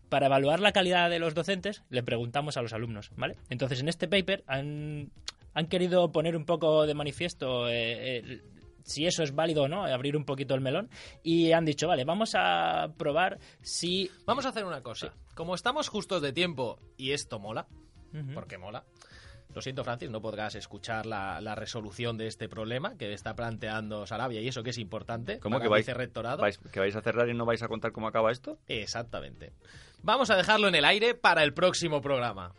para 0.09 0.25
evaluar 0.25 0.59
la 0.59 0.71
calidad 0.71 1.09
de 1.09 1.19
los 1.19 1.35
docentes, 1.35 1.83
le 1.89 2.01
preguntamos 2.01 2.57
a 2.57 2.61
los 2.61 2.73
alumnos, 2.73 3.11
¿vale? 3.15 3.35
Entonces, 3.49 3.81
en 3.81 3.89
este 3.89 4.07
paper 4.07 4.43
han, 4.47 5.11
han 5.53 5.67
querido 5.67 6.11
poner 6.11 6.35
un 6.35 6.45
poco 6.45 6.87
de 6.87 6.93
manifiesto 6.95 7.69
eh, 7.69 8.41
si 8.83 9.05
eso 9.05 9.23
es 9.23 9.33
válido 9.35 9.63
o 9.63 9.67
no, 9.67 9.85
abrir 9.85 10.15
un 10.17 10.25
poquito 10.25 10.55
el 10.55 10.61
melón. 10.61 10.89
Y 11.23 11.51
han 11.51 11.65
dicho, 11.65 11.87
vale, 11.87 12.03
vamos 12.05 12.31
a 12.35 12.87
probar 12.97 13.39
si... 13.61 14.09
Vamos 14.25 14.45
a 14.45 14.49
hacer 14.49 14.65
una 14.65 14.81
cosa. 14.81 15.13
Como 15.35 15.55
estamos 15.55 15.87
justos 15.89 16.21
de 16.21 16.33
tiempo 16.33 16.79
y 16.97 17.11
esto 17.11 17.39
mola, 17.39 17.67
porque 18.33 18.57
mola. 18.57 18.83
Lo 19.55 19.61
siento, 19.63 19.83
Francis, 19.83 20.11
no 20.11 20.21
podrás 20.21 20.53
escuchar 20.53 21.07
la, 21.07 21.41
la 21.41 21.55
resolución 21.55 22.17
de 22.17 22.27
este 22.27 22.47
problema 22.47 22.95
que 22.97 23.11
está 23.13 23.35
planteando 23.35 24.05
Sarabia 24.05 24.41
y 24.41 24.47
eso 24.47 24.61
que 24.61 24.69
es 24.69 24.77
importante. 24.77 25.39
¿Cómo 25.39 25.55
para 25.55 25.63
que 25.63 25.69
vais, 25.69 25.85
vicerrectorado. 25.87 26.43
vais- 26.43 26.59
que 26.71 26.79
vais 26.79 26.95
a 26.95 27.01
cerrar 27.01 27.27
y 27.29 27.33
no 27.33 27.45
vais 27.45 27.63
a 27.63 27.67
contar 27.67 27.91
cómo 27.91 28.07
acaba 28.07 28.31
esto? 28.31 28.59
Exactamente. 28.67 29.53
Vamos 30.03 30.29
a 30.29 30.35
dejarlo 30.35 30.67
en 30.67 30.75
el 30.75 30.85
aire 30.85 31.15
para 31.15 31.43
el 31.43 31.53
próximo 31.55 31.99
programa. 31.99 32.53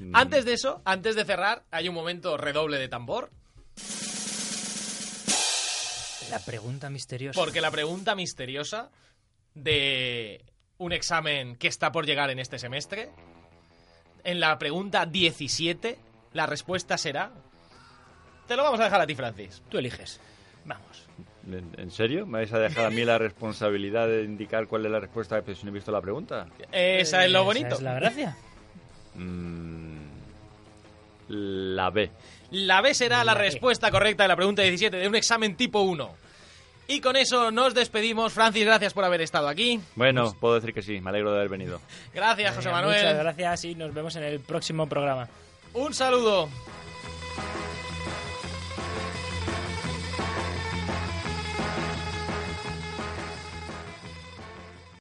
Mm. 0.00 0.16
Antes 0.16 0.44
de 0.44 0.54
eso, 0.54 0.82
antes 0.84 1.14
de 1.14 1.24
cerrar, 1.24 1.62
hay 1.70 1.88
un 1.88 1.94
momento 1.94 2.36
redoble 2.36 2.78
de 2.78 2.88
tambor, 2.88 3.30
La 6.32 6.38
pregunta 6.44 6.90
misteriosa. 6.90 7.38
porque 7.38 7.60
la 7.60 7.70
pregunta 7.70 8.14
misteriosa 8.14 8.90
de 9.54 10.44
un 10.78 10.92
examen 10.92 11.56
que 11.56 11.68
está 11.68 11.92
por 11.92 12.06
llegar 12.06 12.30
en 12.30 12.38
este 12.38 12.58
semestre, 12.58 13.10
en 14.24 14.40
la 14.40 14.58
pregunta 14.58 15.04
17, 15.06 15.98
la 16.32 16.46
respuesta 16.46 16.96
será... 16.96 17.30
Te 18.48 18.56
lo 18.56 18.64
vamos 18.64 18.80
a 18.80 18.84
dejar 18.84 19.00
a 19.00 19.06
ti, 19.06 19.14
Francis. 19.14 19.62
Tú 19.68 19.78
eliges. 19.78 20.20
Vamos. 20.64 21.06
¿En, 21.46 21.70
en 21.76 21.90
serio? 21.90 22.24
¿Me 22.26 22.38
vais 22.38 22.52
a 22.52 22.58
dejar 22.58 22.86
a 22.86 22.90
mí 22.90 23.04
la 23.04 23.18
responsabilidad 23.18 24.08
de 24.08 24.22
indicar 24.24 24.66
cuál 24.66 24.86
es 24.86 24.92
la 24.92 25.00
respuesta 25.00 25.40
pero 25.42 25.56
si 25.56 25.64
no 25.64 25.70
he 25.70 25.74
visto 25.74 25.92
la 25.92 26.00
pregunta? 26.00 26.46
Esa 26.72 27.24
es 27.24 27.30
lo 27.30 27.38
Esa 27.40 27.44
bonito. 27.46 27.74
es 27.76 27.82
la 27.82 27.94
gracia. 27.94 28.36
Mm, 29.14 29.96
la 31.28 31.90
B. 31.90 32.10
La 32.50 32.80
B 32.80 32.94
será 32.94 33.18
la 33.18 33.34
La 33.34 33.34
B. 33.34 33.40
respuesta 33.44 33.90
correcta 33.90 34.24
de 34.24 34.28
la 34.28 34.36
pregunta 34.36 34.62
17 34.62 34.96
de 34.96 35.08
un 35.08 35.14
examen 35.14 35.56
tipo 35.56 35.80
1. 35.82 36.21
Y 36.88 37.00
con 37.00 37.16
eso 37.16 37.50
nos 37.50 37.74
despedimos. 37.74 38.32
Francis, 38.32 38.64
gracias 38.64 38.92
por 38.92 39.04
haber 39.04 39.20
estado 39.20 39.48
aquí. 39.48 39.80
Bueno, 39.94 40.34
puedo 40.38 40.56
decir 40.56 40.74
que 40.74 40.82
sí, 40.82 41.00
me 41.00 41.10
alegro 41.10 41.30
de 41.32 41.38
haber 41.38 41.48
venido. 41.48 41.80
Gracias, 42.12 42.56
José 42.56 42.70
Manuel. 42.70 42.96
Muchas 42.96 43.18
gracias 43.18 43.64
y 43.64 43.74
nos 43.74 43.94
vemos 43.94 44.16
en 44.16 44.24
el 44.24 44.40
próximo 44.40 44.86
programa. 44.86 45.28
Un 45.74 45.94
saludo. 45.94 46.48